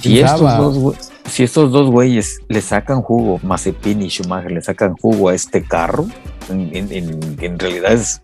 Si 0.02 0.18
estos, 0.18 0.40
dos, 0.58 1.10
si 1.26 1.42
estos 1.44 1.70
dos 1.70 1.90
güeyes 1.90 2.40
le 2.48 2.60
sacan 2.60 3.02
jugo, 3.02 3.38
Mazepin 3.42 4.02
y 4.02 4.08
Schumacher 4.08 4.50
le 4.50 4.60
sacan 4.60 4.96
jugo 4.96 5.28
a 5.28 5.34
este 5.34 5.62
carro, 5.62 6.06
en, 6.50 6.74
en 7.40 7.58
realidad 7.58 7.92
es 7.92 8.20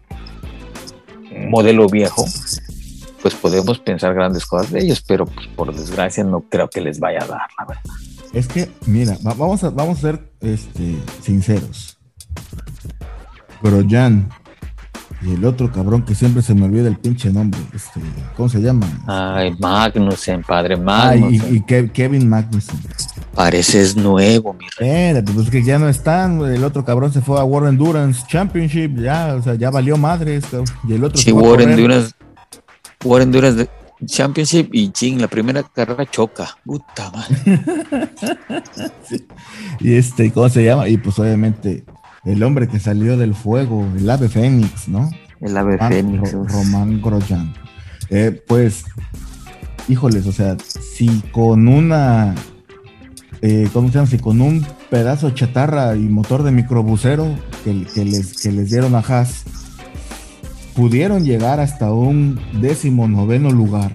un 1.34 1.50
modelo 1.50 1.88
viejo, 1.88 2.24
pues 3.22 3.34
podemos 3.34 3.78
pensar 3.78 4.14
grandes 4.14 4.46
cosas 4.46 4.72
de 4.72 4.80
ellos, 4.80 5.02
pero 5.06 5.26
pues, 5.26 5.46
por 5.48 5.74
desgracia 5.74 6.24
no 6.24 6.40
creo 6.40 6.68
que 6.68 6.80
les 6.80 6.98
vaya 6.98 7.22
a 7.22 7.26
dar, 7.26 7.48
la 7.58 7.64
verdad. 7.66 7.82
Es 8.32 8.46
que, 8.46 8.70
mira, 8.86 9.16
vamos 9.22 9.64
a, 9.64 9.70
vamos 9.70 9.98
a 9.98 10.00
ser 10.00 10.32
este, 10.40 10.96
sinceros. 11.22 11.98
Grosjean 13.62 14.28
y 15.20 15.32
el 15.34 15.44
otro 15.44 15.72
cabrón 15.72 16.04
que 16.04 16.14
siempre 16.14 16.42
se 16.42 16.54
me 16.54 16.66
olvida 16.66 16.88
el 16.88 16.96
pinche 16.96 17.30
nombre, 17.32 17.60
este, 17.74 18.00
¿cómo 18.36 18.48
se 18.48 18.60
llama? 18.60 18.86
Ay, 19.06 19.54
Magnussen, 19.58 20.42
padre 20.42 20.76
Magnussen. 20.76 21.42
Ay, 21.44 21.56
y, 21.66 21.88
Kevin 21.88 22.28
Magnussen. 22.28 22.78
Pareces 23.34 23.96
nuevo, 23.96 24.54
mi 24.54 24.66
rey. 24.78 24.88
Espérate, 24.88 25.32
pues 25.32 25.50
que 25.50 25.62
ya 25.62 25.78
no 25.78 25.88
están, 25.88 26.40
el 26.44 26.62
otro 26.62 26.84
cabrón 26.84 27.12
se 27.12 27.20
fue 27.20 27.40
a 27.40 27.44
World 27.44 27.70
Endurance 27.70 28.24
Championship, 28.28 28.96
ya, 29.00 29.34
o 29.34 29.42
sea, 29.42 29.54
ya 29.54 29.70
valió 29.70 29.96
madres, 29.96 30.44
y 30.88 30.94
el 30.94 31.02
otro 31.02 31.20
sí, 31.20 31.32
World 31.32 31.68
Endurance 31.68 32.12
War 33.04 33.22
Endurance 33.22 33.68
Championship 34.04 34.70
y 34.72 34.90
ching, 34.90 35.20
la 35.20 35.28
primera 35.28 35.62
carrera 35.62 36.06
choca. 36.06 36.56
Puta 36.64 37.10
madre. 37.10 37.70
Y 39.80 39.94
este, 39.94 40.32
¿cómo 40.32 40.48
se 40.48 40.64
llama? 40.64 40.88
Y 40.88 40.96
pues 40.96 41.18
obviamente 41.20 41.84
el 42.28 42.42
hombre 42.42 42.68
que 42.68 42.78
salió 42.78 43.16
del 43.16 43.34
fuego, 43.34 43.86
el 43.96 44.08
ave 44.08 44.28
fénix, 44.28 44.86
¿no? 44.88 45.10
El 45.40 45.56
ave 45.56 45.78
fénix. 45.78 46.32
Román 46.32 47.00
Grosjean. 47.00 47.54
Eh, 48.10 48.42
pues, 48.46 48.84
híjoles, 49.88 50.26
o 50.26 50.32
sea, 50.32 50.56
si 50.58 51.22
con 51.32 51.68
una, 51.68 52.34
eh, 53.40 53.68
¿cómo 53.72 53.88
se 53.88 53.94
llama? 53.94 54.06
Si 54.06 54.18
con 54.18 54.42
un 54.42 54.66
pedazo 54.90 55.28
de 55.28 55.34
chatarra 55.34 55.96
y 55.96 56.00
motor 56.00 56.42
de 56.42 56.52
microbusero 56.52 57.34
que, 57.64 57.86
que, 57.94 58.04
les, 58.04 58.42
que 58.42 58.52
les 58.52 58.68
dieron 58.68 58.94
a 58.94 58.98
Haas, 58.98 59.44
pudieron 60.74 61.24
llegar 61.24 61.60
hasta 61.60 61.92
un 61.92 62.38
décimo 62.60 63.08
noveno 63.08 63.50
lugar, 63.50 63.92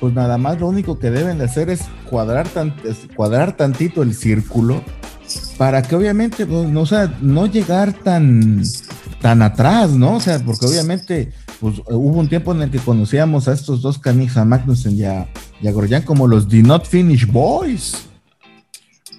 pues 0.00 0.14
nada 0.14 0.38
más 0.38 0.58
lo 0.58 0.68
único 0.68 0.98
que 0.98 1.10
deben 1.10 1.36
de 1.36 1.44
hacer 1.44 1.68
es 1.68 1.82
cuadrar, 2.08 2.46
cuadrar 3.14 3.58
tantito 3.58 4.02
el 4.02 4.14
círculo 4.14 4.82
para 5.58 5.82
que 5.82 5.96
obviamente 5.96 6.46
pues, 6.46 6.68
no, 6.68 6.86
sea, 6.86 7.12
no 7.20 7.46
llegar 7.46 7.92
tan, 7.92 8.62
tan 9.20 9.42
atrás, 9.42 9.90
¿no? 9.90 10.16
O 10.16 10.20
sea, 10.20 10.38
porque 10.38 10.66
obviamente 10.66 11.32
pues, 11.60 11.80
hubo 11.88 12.18
un 12.18 12.28
tiempo 12.28 12.52
en 12.52 12.62
el 12.62 12.70
que 12.70 12.78
conocíamos 12.78 13.48
a 13.48 13.52
estos 13.52 13.82
dos 13.82 13.98
canijas, 13.98 14.38
a 14.38 14.44
Magnussen 14.44 14.96
y 14.96 15.04
a, 15.04 15.28
y 15.60 16.00
como 16.02 16.28
los 16.28 16.48
The 16.48 16.62
Not 16.62 16.86
Finish 16.86 17.26
Boys. 17.26 18.08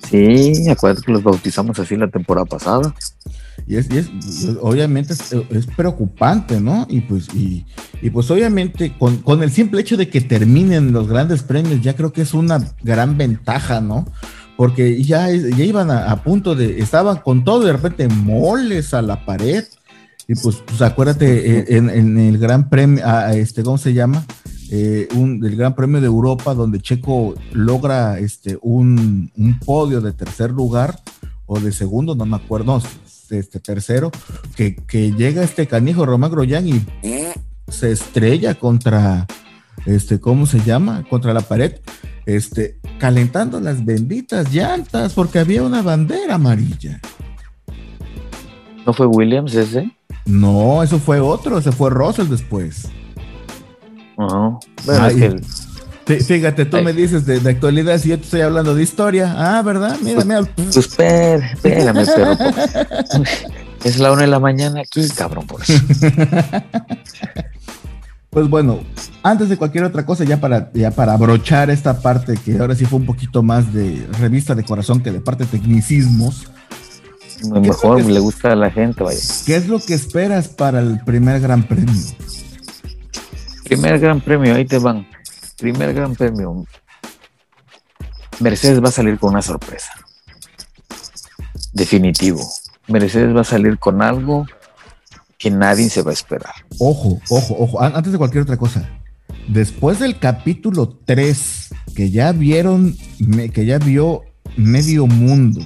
Sí, 0.10 0.68
acuérdate 0.70 1.06
que 1.06 1.12
los 1.12 1.22
bautizamos 1.22 1.78
así 1.78 1.96
la 1.96 2.08
temporada 2.08 2.46
pasada. 2.46 2.96
Y 3.68 3.76
es, 3.76 3.88
obviamente 4.62 5.14
es, 5.14 5.68
preocupante, 5.76 6.60
¿no? 6.60 6.88
Y 6.90 7.02
pues, 7.02 7.28
y, 7.36 7.66
pues 8.10 8.32
obviamente 8.32 8.94
con, 8.98 9.44
el 9.44 9.52
simple 9.52 9.82
hecho 9.82 9.98
de 9.98 10.10
que 10.10 10.22
terminen 10.22 10.94
los 10.94 11.08
grandes 11.08 11.44
premios, 11.44 11.82
ya 11.82 11.96
creo 11.96 12.12
que 12.12 12.22
es 12.22 12.34
una 12.34 12.66
gran 12.82 13.18
ventaja, 13.18 13.82
¿no? 13.82 14.06
Porque 14.60 15.02
ya, 15.02 15.32
ya 15.32 15.64
iban 15.64 15.90
a, 15.90 16.22
punto 16.22 16.54
de, 16.54 16.82
estaban 16.82 17.20
con 17.20 17.46
todo 17.46 17.64
de 17.64 17.72
repente 17.72 18.10
moles 18.10 18.94
a 18.94 19.02
la 19.02 19.26
pared. 19.26 19.64
Y 20.28 20.36
pues, 20.36 20.58
pues 20.66 20.82
acuérdate, 20.82 21.60
eh, 21.60 21.78
en, 21.78 22.18
el 22.20 22.38
Gran 22.38 22.68
Premio, 22.68 23.02
este, 23.32 23.64
¿cómo 23.64 23.78
se 23.78 23.94
llama? 23.94 24.26
Eh, 24.70 25.08
un, 25.16 25.42
el 25.46 25.56
Gran 25.56 25.76
Premio 25.76 26.02
de 26.02 26.08
Europa, 26.08 26.54
donde 26.54 26.82
Checo 26.82 27.36
logra 27.54 28.20
este, 28.20 28.60
un, 28.62 29.32
un 29.38 29.60
podio 29.60 30.02
de 30.02 30.12
tercer 30.12 30.52
lugar 30.52 31.00
o 31.46 31.58
de 31.62 31.72
segundo, 31.72 32.14
no 32.14 32.26
me 32.26 32.36
acuerdo, 32.36 32.82
este 33.30 33.62
tercero, 33.62 34.12
que, 34.58 34.76
llega 35.18 35.42
este 35.42 35.68
canijo 35.68 36.06
Román 36.06 36.32
Groyan 36.32 36.68
y 36.68 36.86
se 37.70 37.94
estrella 37.94 38.56
contra, 38.56 39.26
este, 39.86 40.20
¿cómo 40.20 40.46
se 40.46 40.60
llama? 40.60 41.04
Contra 41.10 41.34
la 41.34 41.42
pared, 41.42 41.74
este, 42.26 42.80
calentando 43.00 43.60
las 43.60 43.84
benditas 43.86 44.54
llantas 44.54 45.14
porque 45.14 45.40
había 45.40 45.64
una 45.64 45.82
bandera 45.82 46.36
amarilla. 46.36 47.00
¿No 48.86 48.94
fue 48.94 49.06
Williams 49.06 49.54
ese? 49.56 49.92
No, 50.26 50.84
eso 50.84 51.00
fue 51.00 51.20
otro, 51.20 51.58
ese 51.58 51.72
fue 51.72 51.90
Russell 51.90 52.28
después. 52.28 52.90
Bueno, 54.16 54.60
Fíjate, 56.18 56.66
tú 56.66 56.82
me 56.82 56.92
dices 56.92 57.26
de, 57.26 57.38
actualidad 57.50 58.00
si 58.00 58.10
yo 58.10 58.18
te 58.18 58.24
estoy 58.24 58.42
hablando 58.42 58.74
de 58.74 58.82
historia. 58.82 59.34
Ah, 59.38 59.62
¿verdad? 59.62 59.96
Mira, 60.02 60.16
pues, 60.16 60.26
mira. 60.26 60.42
Pues 60.56 60.78
espérame, 60.78 62.06
pero 62.16 62.36
es 63.84 64.00
la 64.00 64.12
una 64.12 64.24
de 64.24 64.28
la 64.28 64.40
mañana 64.40 64.82
aquí, 64.82 65.08
cabrón, 65.10 65.46
por 65.46 65.62
eso. 65.62 65.74
Pues 68.30 68.48
bueno, 68.48 68.80
antes 69.24 69.50
de 69.50 69.58
cualquier 69.58 69.86
otra 69.86 70.06
cosa, 70.06 70.24
ya 70.24 70.40
para, 70.40 70.72
ya 70.74 70.92
para 70.92 71.14
abrochar 71.14 71.70
esta 71.70 72.02
parte 72.02 72.38
que 72.38 72.60
ahora 72.60 72.76
sí 72.76 72.86
fue 72.86 73.00
un 73.00 73.06
poquito 73.06 73.42
más 73.42 73.74
de 73.74 74.08
revista 74.20 74.54
de 74.54 74.64
corazón 74.64 75.02
que 75.02 75.12
de 75.12 75.20
parte 75.20 75.46
de 75.46 75.52
tecnicismos. 75.52 76.52
Mejor 77.52 78.04
le 78.06 78.20
gusta 78.20 78.52
a 78.52 78.56
la 78.56 78.70
gente, 78.70 79.04
vaya. 79.04 79.20
¿Qué 79.46 79.56
es 79.56 79.68
lo 79.68 79.80
que 79.80 79.94
esperas 79.94 80.50
para 80.50 80.80
el 80.80 81.00
primer 81.06 81.40
gran 81.40 81.64
premio? 81.64 82.02
Primer 83.64 84.00
gran 84.00 84.22
premio, 84.22 84.56
ahí 84.56 84.66
te 84.66 84.78
van 84.78 85.08
primer 85.60 85.94
gran 85.94 86.16
premio, 86.16 86.66
Mercedes 88.40 88.82
va 88.82 88.88
a 88.88 88.92
salir 88.92 89.20
con 89.20 89.32
una 89.32 89.42
sorpresa. 89.42 89.92
Definitivo. 91.74 92.42
Mercedes 92.88 93.36
va 93.36 93.42
a 93.42 93.44
salir 93.44 93.78
con 93.78 94.02
algo 94.02 94.46
que 95.40 95.50
nadie 95.50 95.90
se 95.90 96.04
va 96.04 96.12
a 96.12 96.14
esperar. 96.14 96.54
Ojo, 96.78 97.20
ojo, 97.30 97.56
ojo. 97.58 97.82
Antes 97.82 98.12
de 98.12 98.18
cualquier 98.20 98.44
otra 98.44 98.58
cosa. 98.58 98.88
Después 99.48 99.98
del 99.98 100.20
capítulo 100.20 100.90
3, 101.06 101.70
que 101.96 102.12
ya 102.12 102.34
vieron, 102.34 102.96
que 103.54 103.66
ya 103.66 103.80
vio 103.80 104.24
medio 104.58 105.08
mundo, 105.08 105.62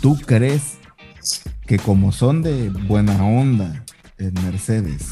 ¿tú 0.00 0.16
crees 0.26 0.78
que 1.66 1.78
como 1.78 2.12
son 2.12 2.42
de 2.42 2.68
buena 2.68 3.24
onda 3.24 3.84
en 4.18 4.34
Mercedes, 4.44 5.08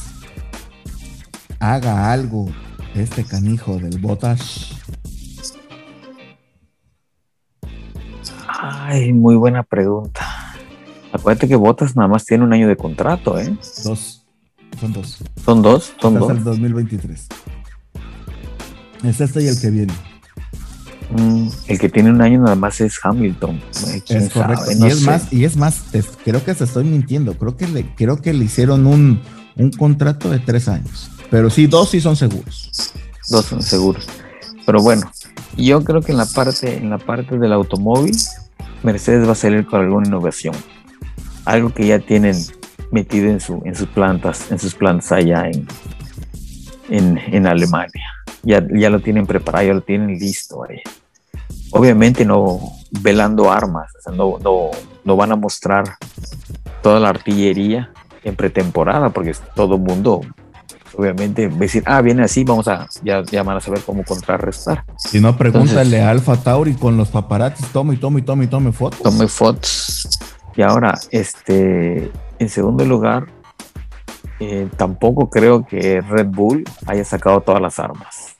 haga 1.60 2.12
algo 2.12 2.50
este 2.94 3.24
canijo 3.24 3.78
del 3.78 3.98
Botas? 3.98 4.74
Ay, 8.60 9.12
muy 9.12 9.36
buena 9.36 9.62
pregunta. 9.62 10.37
Acuérdate 11.12 11.48
que 11.48 11.56
Botas 11.56 11.96
nada 11.96 12.08
más 12.08 12.24
tiene 12.24 12.44
un 12.44 12.52
año 12.52 12.68
de 12.68 12.76
contrato, 12.76 13.38
¿eh? 13.38 13.56
Dos. 13.84 14.24
Son 14.80 14.92
dos. 14.92 15.18
¿Son 15.44 15.62
dos? 15.62 15.92
Son 16.00 16.14
dos. 16.14 16.30
el 16.30 16.44
2023. 16.44 17.26
Es 19.04 19.20
este 19.20 19.42
y 19.42 19.48
el 19.48 19.60
que 19.60 19.70
viene. 19.70 19.92
Mm, 21.10 21.48
el 21.68 21.78
que 21.78 21.88
tiene 21.88 22.10
un 22.10 22.20
año 22.20 22.40
nada 22.40 22.54
más 22.54 22.80
es 22.80 22.98
Hamilton. 23.02 23.60
Es 24.08 24.32
correcto. 24.32 24.64
y, 24.78 24.86
es 24.86 25.02
más, 25.02 25.32
y 25.32 25.44
es 25.44 25.56
más, 25.56 25.84
creo 26.24 26.44
que 26.44 26.54
se 26.54 26.64
estoy 26.64 26.84
mintiendo. 26.84 27.34
Creo 27.34 27.56
que 27.56 27.66
le, 27.66 27.94
creo 27.94 28.20
que 28.20 28.34
le 28.34 28.44
hicieron 28.44 28.86
un, 28.86 29.20
un 29.56 29.70
contrato 29.70 30.30
de 30.30 30.38
tres 30.38 30.68
años. 30.68 31.10
Pero 31.30 31.50
sí, 31.50 31.66
dos 31.66 31.90
sí 31.90 32.00
son 32.00 32.16
seguros. 32.16 32.92
Dos 33.28 33.46
son 33.46 33.62
seguros. 33.62 34.06
Pero 34.66 34.82
bueno, 34.82 35.10
yo 35.56 35.82
creo 35.82 36.02
que 36.02 36.12
en 36.12 36.18
la 36.18 36.26
parte, 36.26 36.76
en 36.76 36.90
la 36.90 36.98
parte 36.98 37.38
del 37.38 37.52
automóvil, 37.52 38.16
Mercedes 38.82 39.26
va 39.26 39.32
a 39.32 39.34
salir 39.34 39.66
con 39.66 39.80
alguna 39.80 40.06
innovación. 40.06 40.54
Algo 41.48 41.70
que 41.70 41.86
ya 41.86 41.98
tienen 41.98 42.36
metido 42.90 43.30
en, 43.30 43.40
su, 43.40 43.62
en 43.64 43.74
sus 43.74 43.88
plantas, 43.88 44.50
en 44.52 44.58
sus 44.58 44.74
plantas 44.74 45.12
allá 45.12 45.50
en, 46.90 47.18
en, 47.18 47.46
Alemania. 47.46 48.04
Ya, 48.42 48.62
ya 48.70 48.90
lo 48.90 49.00
tienen 49.00 49.26
preparado, 49.26 49.66
ya 49.66 49.72
lo 49.72 49.80
tienen 49.80 50.18
listo 50.18 50.62
ahí. 50.68 50.80
Obviamente 51.70 52.26
no 52.26 52.60
velando 53.02 53.50
armas, 53.50 53.90
no, 54.14 54.38
no, 54.44 54.70
no 55.04 55.16
van 55.16 55.32
a 55.32 55.36
mostrar 55.36 55.84
toda 56.82 57.00
la 57.00 57.08
artillería 57.08 57.92
en 58.24 58.36
pretemporada, 58.36 59.08
porque 59.08 59.34
todo 59.54 59.76
el 59.76 59.80
mundo 59.80 60.20
obviamente 60.98 61.48
decir, 61.48 61.82
ah, 61.86 62.02
viene 62.02 62.24
así, 62.24 62.44
vamos 62.44 62.68
a, 62.68 62.88
ya, 63.02 63.22
ya 63.22 63.42
van 63.42 63.56
a 63.56 63.60
saber 63.60 63.80
cómo 63.80 64.04
contrarrestar. 64.04 64.84
Si 64.98 65.18
no, 65.18 65.34
pregúntale 65.38 66.02
a 66.02 66.10
Alfa 66.10 66.36
Tauri 66.36 66.74
con 66.74 66.98
los 66.98 67.08
paparazzis, 67.08 67.68
tome 67.68 67.94
y 67.94 67.96
tome 67.96 68.20
y 68.20 68.22
tome 68.22 68.44
y 68.44 68.48
tome 68.48 68.72
fotos. 68.72 69.00
Tome 69.00 69.28
fotos. 69.28 70.18
Y 70.54 70.62
ahora, 70.62 70.98
este, 71.10 72.10
en 72.38 72.48
segundo 72.48 72.84
lugar, 72.84 73.26
eh, 74.40 74.68
tampoco 74.76 75.30
creo 75.30 75.66
que 75.66 76.00
Red 76.00 76.28
Bull 76.28 76.64
haya 76.86 77.04
sacado 77.04 77.40
todas 77.40 77.60
las 77.60 77.78
armas. 77.78 78.36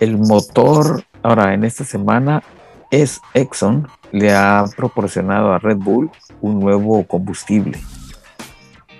El 0.00 0.16
motor, 0.16 1.04
ahora 1.22 1.54
en 1.54 1.64
esta 1.64 1.84
semana, 1.84 2.42
es 2.90 3.20
Exxon 3.34 3.86
le 4.12 4.32
ha 4.32 4.64
proporcionado 4.76 5.52
a 5.52 5.58
Red 5.58 5.76
Bull 5.76 6.10
un 6.40 6.58
nuevo 6.58 7.06
combustible 7.06 7.78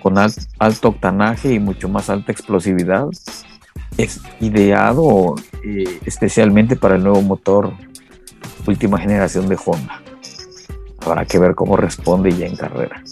con 0.01 0.17
alto 0.17 0.87
octanaje 0.87 1.53
y 1.53 1.59
mucho 1.59 1.87
más 1.87 2.09
alta 2.09 2.31
explosividad. 2.31 3.07
Es 3.97 4.21
ideado 4.39 5.35
eh, 5.63 5.99
especialmente 6.05 6.75
para 6.75 6.95
el 6.95 7.03
nuevo 7.03 7.21
motor 7.21 7.73
última 8.65 8.97
generación 8.97 9.47
de 9.47 9.57
Honda. 9.63 10.01
Habrá 11.05 11.25
que 11.25 11.39
ver 11.39 11.55
cómo 11.55 11.77
responde 11.77 12.31
ya 12.31 12.45
en 12.45 12.55
carrera. 12.55 13.03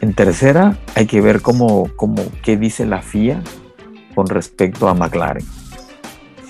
En 0.00 0.14
tercera, 0.14 0.78
hay 0.94 1.06
que 1.06 1.20
ver 1.20 1.42
cómo, 1.42 1.90
cómo, 1.96 2.22
qué 2.42 2.56
dice 2.56 2.86
la 2.86 3.02
FIA 3.02 3.42
con 4.14 4.26
respecto 4.26 4.88
a 4.88 4.94
McLaren. 4.94 5.44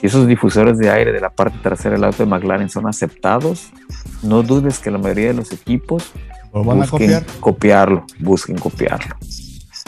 Si 0.01 0.07
esos 0.07 0.27
difusores 0.27 0.79
de 0.79 0.91
aire 0.91 1.13
de 1.13 1.21
la 1.21 1.31
parte 1.31 1.59
trasera 1.63 1.95
del 1.97 2.05
auto 2.05 2.25
de 2.25 2.31
McLaren 2.31 2.71
son 2.71 2.87
aceptados, 2.87 3.71
no 4.23 4.43
dudes 4.43 4.79
que 4.79 4.91
la 4.91 4.99
mayoría 4.99 5.29
de 5.29 5.35
los 5.35 5.53
equipos 5.53 6.13
van 6.53 6.83
a 6.83 6.87
copiar? 6.87 7.25
copiarlo, 7.41 8.05
busquen 8.19 8.57
copiarlo 8.57 9.17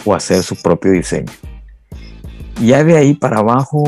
o 0.05 0.15
hacer 0.15 0.43
su 0.43 0.61
propio 0.61 0.93
diseño. 0.93 1.33
Ya 2.61 2.85
de 2.85 2.97
ahí 2.97 3.15
para 3.15 3.39
abajo 3.39 3.85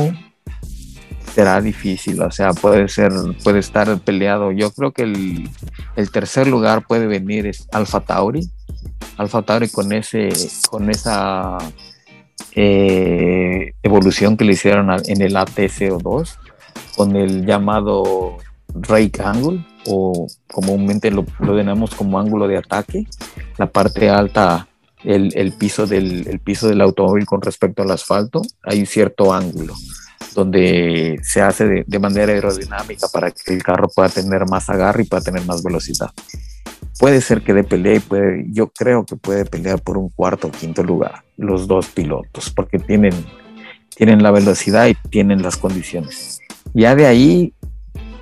será 1.35 1.59
difícil, 1.59 2.21
o 2.21 2.31
sea, 2.31 2.53
puede 2.53 2.87
ser, 2.87 3.11
puede 3.43 3.59
estar 3.59 3.99
peleado. 3.99 4.53
Yo 4.53 4.71
creo 4.71 4.93
que 4.93 5.01
el, 5.01 5.49
el 5.97 6.09
tercer 6.09 6.47
lugar 6.47 6.87
puede 6.87 7.07
venir 7.07 7.45
es 7.45 7.67
Alfa 7.73 7.99
Tauri, 7.99 8.49
Alfa 9.17 9.41
Tauri 9.41 9.67
con 9.67 9.91
ese, 9.91 10.29
con 10.69 10.89
esa 10.89 11.57
eh, 12.55 13.73
evolución 13.83 14.37
que 14.37 14.45
le 14.45 14.53
hicieron 14.53 14.89
en 14.91 15.21
el 15.21 15.35
ATCO2 15.35 16.37
con 16.95 17.17
el 17.17 17.45
llamado 17.45 18.37
rake 18.73 19.21
angle 19.21 19.65
o 19.87 20.27
comúnmente 20.49 21.11
lo, 21.11 21.25
lo 21.39 21.57
tenemos 21.57 21.93
como 21.95 22.17
ángulo 22.17 22.47
de 22.47 22.59
ataque, 22.59 23.07
la 23.57 23.69
parte 23.69 24.09
alta, 24.09 24.69
el, 25.03 25.51
piso 25.51 25.85
del, 25.85 26.25
el 26.29 26.39
piso 26.39 26.69
del 26.69 26.79
automóvil 26.79 27.25
con 27.25 27.41
respecto 27.41 27.83
al 27.83 27.91
asfalto, 27.91 28.41
hay 28.63 28.79
un 28.79 28.85
cierto 28.85 29.33
ángulo 29.33 29.73
donde 30.35 31.19
se 31.23 31.41
hace 31.41 31.85
de, 31.87 31.99
manera 31.99 32.31
aerodinámica 32.31 33.07
para 33.11 33.31
que 33.31 33.53
el 33.53 33.63
carro 33.63 33.87
pueda 33.87 34.09
tener 34.09 34.45
más 34.47 34.69
agarre 34.69 35.01
y 35.01 35.05
pueda 35.05 35.23
tener 35.23 35.43
más 35.45 35.63
velocidad 35.63 36.11
puede 36.99 37.21
ser 37.21 37.41
que 37.41 37.53
de 37.53 37.63
pelea 37.63 37.99
puede, 37.99 38.45
yo 38.51 38.67
creo 38.67 39.05
que 39.05 39.15
puede 39.15 39.45
pelear 39.45 39.81
por 39.81 39.97
un 39.97 40.09
cuarto 40.09 40.47
o 40.47 40.51
quinto 40.51 40.83
lugar 40.83 41.23
los 41.37 41.67
dos 41.67 41.87
pilotos, 41.87 42.49
porque 42.49 42.79
tienen, 42.79 43.13
tienen 43.95 44.23
la 44.23 44.31
velocidad 44.31 44.87
y 44.87 44.95
tienen 45.09 45.41
las 45.41 45.57
condiciones. 45.57 46.39
Ya 46.73 46.95
de 46.95 47.05
ahí, 47.05 47.53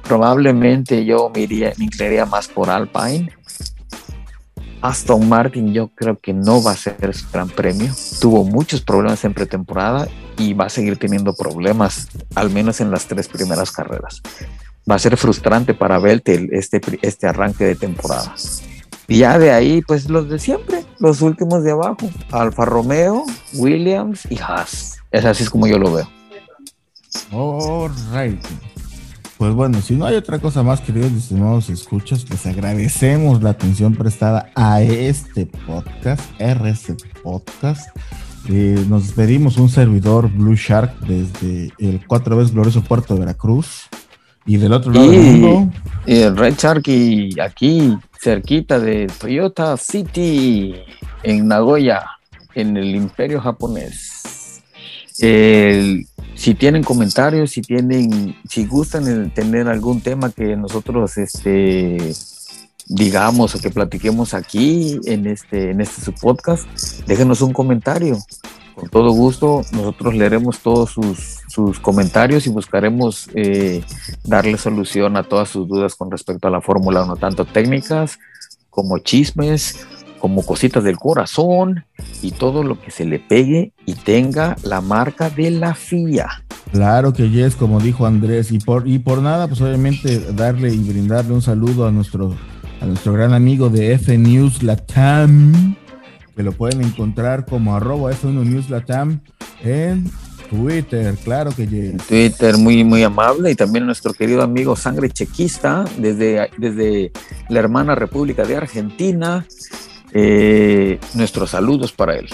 probablemente 0.04 1.06
yo 1.06 1.32
me, 1.34 1.42
iría, 1.42 1.74
me 1.78 1.86
inclinaría 1.86 2.26
más 2.26 2.48
por 2.48 2.70
Alpine. 2.70 3.32
Aston 4.84 5.28
Martin 5.28 5.74
yo 5.74 5.88
creo 5.96 6.20
que 6.20 6.34
no 6.34 6.62
va 6.62 6.72
a 6.72 6.76
ser 6.76 7.16
su 7.16 7.26
gran 7.32 7.50
premio. 7.50 7.92
Tuvo 8.22 8.44
muchos 8.44 8.82
problemas 8.82 9.24
en 9.26 9.34
pretemporada 9.34 10.08
y 10.38 10.54
va 10.54 10.66
a 10.66 10.70
seguir 10.70 10.98
teniendo 10.98 11.34
problemas, 11.34 12.10
al 12.36 12.52
menos 12.52 12.82
en 12.82 12.92
las 12.92 13.08
tres 13.08 13.28
primeras 13.28 13.72
carreras 13.72 14.22
va 14.90 14.96
a 14.96 15.00
ser 15.00 15.18
frustrante 15.18 15.74
para 15.74 16.00
Vettel 16.00 16.50
este, 16.52 16.82
este 17.02 17.28
arranque 17.28 17.66
de 17.66 17.76
temporada. 17.76 18.36
Y 19.08 19.20
ya 19.20 19.38
de 19.38 19.52
ahí, 19.52 19.82
pues 19.82 20.10
los 20.10 20.30
de 20.30 20.40
siempre, 20.40 20.84
los 21.00 21.22
últimos 21.22 21.64
de 21.64 21.72
abajo, 21.72 22.10
Alfa 22.32 22.66
Romeo, 22.66 23.26
Williams 23.54 24.26
y 24.30 24.40
Haas. 24.40 24.98
Es 25.12 25.26
así 25.26 25.44
es 25.44 25.50
como 25.50 25.68
yo 25.68 25.78
lo 25.78 25.94
veo. 25.94 26.10
All 27.32 27.92
right. 28.14 28.44
Pues 29.44 29.56
bueno, 29.56 29.82
si 29.82 29.96
no 29.96 30.06
hay 30.06 30.16
otra 30.16 30.40
cosa 30.40 30.64
más, 30.64 30.80
queridos 30.80 31.12
estimados 31.12 31.70
escuchas, 31.70 32.30
les 32.30 32.46
agradecemos 32.46 33.44
la 33.44 33.50
atención 33.50 33.94
prestada 33.94 34.50
a 34.56 34.82
este 34.82 35.46
podcast, 35.46 36.22
RS 36.40 36.96
Podcast. 37.22 37.90
Eh, 38.48 38.86
nos 38.88 39.04
despedimos 39.08 39.58
un 39.58 39.68
servidor 39.68 40.32
Blue 40.32 40.56
Shark 40.56 40.98
desde 41.02 41.74
el 41.78 42.08
cuatro 42.08 42.38
veces 42.38 42.54
glorioso 42.54 42.86
puerto 42.86 43.16
de 43.16 43.20
Veracruz. 43.20 43.90
Y 44.46 44.56
del 44.56 44.72
otro 44.72 44.94
lado 44.94 45.12
del 45.12 45.22
mundo. 45.22 45.74
Y 46.06 46.22
el 46.22 46.38
Red 46.38 46.56
Shark 46.58 46.88
y 46.88 47.38
aquí, 47.42 47.98
cerquita 48.18 48.80
de 48.80 49.08
Toyota 49.08 49.76
City, 49.76 50.74
en 51.22 51.50
Nagoya, 51.50 52.06
en 52.56 52.78
el 52.78 52.96
imperio 52.96 53.42
japonés. 53.42 54.24
Si 55.14 56.56
tienen 56.56 56.84
comentarios, 56.84 57.52
si 57.52 57.62
tienen, 57.62 58.36
si 58.50 58.66
gustan 58.66 59.32
tener 59.32 59.68
algún 59.68 60.02
tema 60.02 60.32
que 60.32 60.56
nosotros 60.56 61.18
este, 61.18 62.14
digamos 62.88 63.56
o 63.56 63.60
que 63.60 63.70
platiquemos 63.70 64.34
aquí 64.34 65.00
en 65.06 65.28
este, 65.28 65.72
en 65.72 65.82
este 65.82 66.02
su 66.02 66.14
déjenos 67.08 67.42
un 67.42 67.54
comentario. 67.54 68.18
Con 68.76 68.90
todo 68.90 69.12
gusto, 69.12 69.62
nosotros 69.72 70.16
leeremos 70.16 70.60
todos 70.60 70.90
sus, 70.90 71.42
sus 71.48 71.80
comentarios 71.80 72.48
y 72.48 72.50
buscaremos 72.50 73.30
eh, 73.36 73.84
darle 74.24 74.58
solución 74.58 75.16
a 75.16 75.24
todas 75.24 75.50
sus 75.50 75.68
dudas 75.68 75.94
con 75.94 76.10
respecto 76.10 76.48
a 76.48 76.52
la 76.52 76.60
Fórmula 76.60 77.04
1, 77.04 77.18
tanto 77.18 77.46
técnicas 77.46 78.18
como 78.72 78.98
chismes, 78.98 79.86
como 80.24 80.42
cositas 80.42 80.86
del 80.86 80.96
corazón 80.96 81.84
y 82.22 82.32
todo 82.32 82.64
lo 82.64 82.80
que 82.80 82.92
se 82.92 83.04
le 83.04 83.20
pegue 83.20 83.74
y 83.86 83.94
tenga 83.96 84.56
la 84.64 84.80
marca 84.80 85.30
de 85.30 85.52
la 85.52 85.76
FIA. 85.76 86.30
Claro 86.72 87.12
que 87.12 87.30
yes, 87.30 87.58
como 87.58 87.82
dijo 87.82 88.06
Andrés, 88.06 88.54
y 88.54 88.60
por, 88.60 88.88
y 88.88 89.00
por 89.00 89.22
nada, 89.22 89.50
pues 89.50 89.60
obviamente 89.60 90.20
darle 90.32 90.74
y 90.74 90.78
brindarle 90.78 91.34
un 91.34 91.42
saludo 91.42 91.88
a 91.88 91.92
nuestro, 91.92 92.38
a 92.80 92.86
nuestro 92.86 93.12
gran 93.12 93.34
amigo 93.34 93.68
de 93.68 93.92
F 93.92 94.18
News 94.18 94.64
Latam 94.64 95.76
que 96.38 96.42
lo 96.42 96.54
pueden 96.54 96.82
encontrar 96.82 97.46
como 97.46 97.76
arroba 97.76 98.10
F1 98.14 98.46
News 98.46 98.70
Latam 98.70 99.20
en 99.62 100.10
Twitter, 100.50 101.16
claro 101.22 101.52
que 101.52 101.68
sí. 101.68 101.98
Twitter, 102.08 102.58
muy, 102.58 102.86
muy 102.86 103.04
amable. 103.04 103.52
Y 103.52 103.56
también 103.56 103.86
nuestro 103.86 104.14
querido 104.14 104.42
amigo 104.42 104.78
Sangre 104.78 105.10
Chequista, 105.10 105.84
desde, 105.98 106.50
desde 106.58 107.12
la 107.50 107.60
hermana 107.60 107.96
República 107.96 108.46
de 108.46 108.56
Argentina. 108.56 109.46
Eh, 110.14 111.00
nuestros 111.16 111.50
saludos 111.52 111.92
para 111.92 112.16
él. 112.16 112.30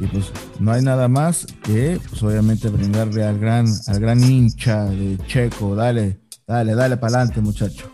Y 0.00 0.06
pues 0.06 0.26
no 0.58 0.72
hay 0.72 0.82
nada 0.82 1.08
más 1.08 1.46
que, 1.62 2.00
pues 2.08 2.22
obviamente, 2.22 2.68
brindarle 2.68 3.24
al 3.24 3.38
gran, 3.38 3.66
al 3.86 4.00
gran 4.00 4.22
hincha 4.22 4.84
de 4.84 5.18
Checo. 5.26 5.74
Dale, 5.74 6.20
dale, 6.46 6.74
dale 6.74 6.96
para 6.96 7.18
adelante, 7.18 7.40
muchacho. 7.40 7.90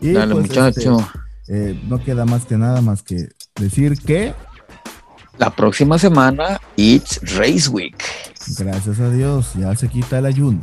Y 0.00 0.12
dale, 0.12 0.34
pues, 0.34 0.48
muchacho. 0.48 0.98
Este, 0.98 1.70
eh, 1.70 1.80
no 1.88 2.02
queda 2.02 2.24
más 2.24 2.44
que 2.44 2.56
nada 2.56 2.80
más 2.80 3.02
que 3.02 3.28
decir 3.56 3.98
que 3.98 4.34
la 5.38 5.50
próxima 5.50 5.98
semana, 5.98 6.60
It's 6.76 7.20
Race 7.36 7.68
Week. 7.68 7.96
Gracias 8.58 8.98
a 9.00 9.10
Dios, 9.10 9.52
ya 9.54 9.74
se 9.76 9.88
quita 9.88 10.18
el 10.18 10.26
ayuno. 10.26 10.60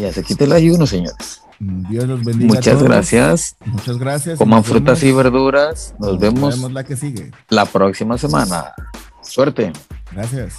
Ya 0.00 0.12
se 0.12 0.22
quita 0.22 0.44
el 0.44 0.52
ayuno, 0.52 0.86
señores. 0.86 1.42
Dios 1.60 2.06
los 2.06 2.24
bendiga. 2.24 2.54
Muchas 2.54 2.82
gracias. 2.82 3.56
Muchas 3.64 3.98
gracias. 3.98 4.38
Coman 4.38 4.62
frutas 4.62 5.02
y 5.02 5.12
verduras. 5.12 5.94
Nos, 5.98 6.18
vemos, 6.18 6.72
la 6.72 6.84
que 6.84 6.96
sigue. 6.96 7.32
La 7.48 7.64
próxima 7.64 8.16
semana. 8.16 8.72
Suerte. 9.22 9.72
Gracias. 10.12 10.54